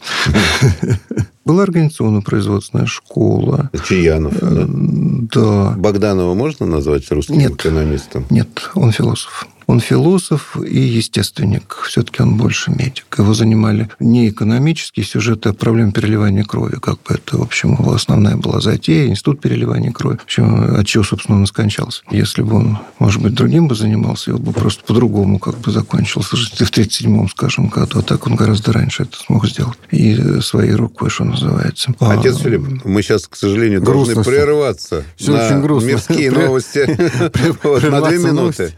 Была 1.45 1.63
организационно-производственная 1.63 2.87
школа. 2.87 3.71
Чаянов, 3.89 4.35
да? 4.41 4.67
Да. 4.69 5.75
Богданова 5.77 6.35
можно 6.35 6.67
назвать 6.67 7.11
русским 7.11 7.39
нет, 7.39 7.53
экономистом? 7.53 8.27
Нет, 8.31 8.71
он 8.75 8.91
философ. 8.93 9.47
Он 9.67 9.81
философ 9.81 10.57
и 10.57 10.79
естественник. 10.79 11.77
Все-таки 11.87 12.23
он 12.23 12.37
больше 12.37 12.71
медик. 12.71 13.07
Его 13.19 13.35
занимали 13.35 13.89
не 13.99 14.29
экономические 14.29 15.05
сюжеты, 15.05 15.49
а 15.49 15.53
проблемы 15.53 15.93
переливания 15.93 16.45
крови. 16.45 16.77
Как 16.81 16.95
бы 17.03 17.15
это, 17.15 17.39
в 17.39 17.43
общем, 17.43 17.73
его 17.73 17.93
основная 17.93 18.37
была 18.37 18.61
затея, 18.61 19.09
институт 19.09 19.41
переливания 19.41 19.93
крови. 19.93 20.19
В 20.19 20.25
общем, 20.25 20.77
от 20.77 20.87
чего, 20.87 21.03
собственно, 21.03 21.39
он 21.39 21.47
скончался. 21.47 22.03
Если 22.11 22.43
бы 22.43 22.57
он, 22.57 22.79
может 22.99 23.21
быть, 23.23 23.35
другим 23.35 23.67
бы 23.67 23.75
занимался, 23.75 24.31
его 24.31 24.39
бы 24.39 24.53
просто 24.53 24.85
по-другому 24.85 25.39
как 25.39 25.59
бы 25.59 25.73
закончился. 25.73 26.37
В 26.37 26.61
37-м, 26.61 27.29
скажем, 27.29 27.69
году. 27.69 27.99
А 27.99 28.03
так 28.03 28.27
он 28.27 28.37
гораздо 28.37 28.73
раньше 28.73 29.03
это 29.03 29.17
смог 29.19 29.47
сделать. 29.47 29.79
И 29.91 30.41
своей 30.41 30.73
рукой, 30.73 31.11
что 31.11 31.25
называется. 31.25 31.93
Отец 31.99 32.37
а... 32.37 32.45
Филипп, 32.45 32.85
мы 32.85 33.03
сейчас, 33.03 33.27
к 33.27 33.37
сожалению, 33.37 33.83
грустно 33.83 34.15
должны 34.15 34.33
прерваться 34.33 35.05
все 35.17 35.33
на 35.33 35.47
очень 35.47 35.61
грустно. 35.61 35.89
мирские 35.89 36.31
новости 36.31 37.91
на 37.91 38.01
две 38.09 38.19
минуты. 38.19 38.73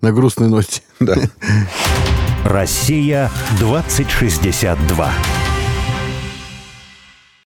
На 0.00 0.12
грустной 0.22 0.48
ноте. 0.48 0.82
Да. 1.00 1.16
Россия 2.44 3.28
2062. 3.58 5.10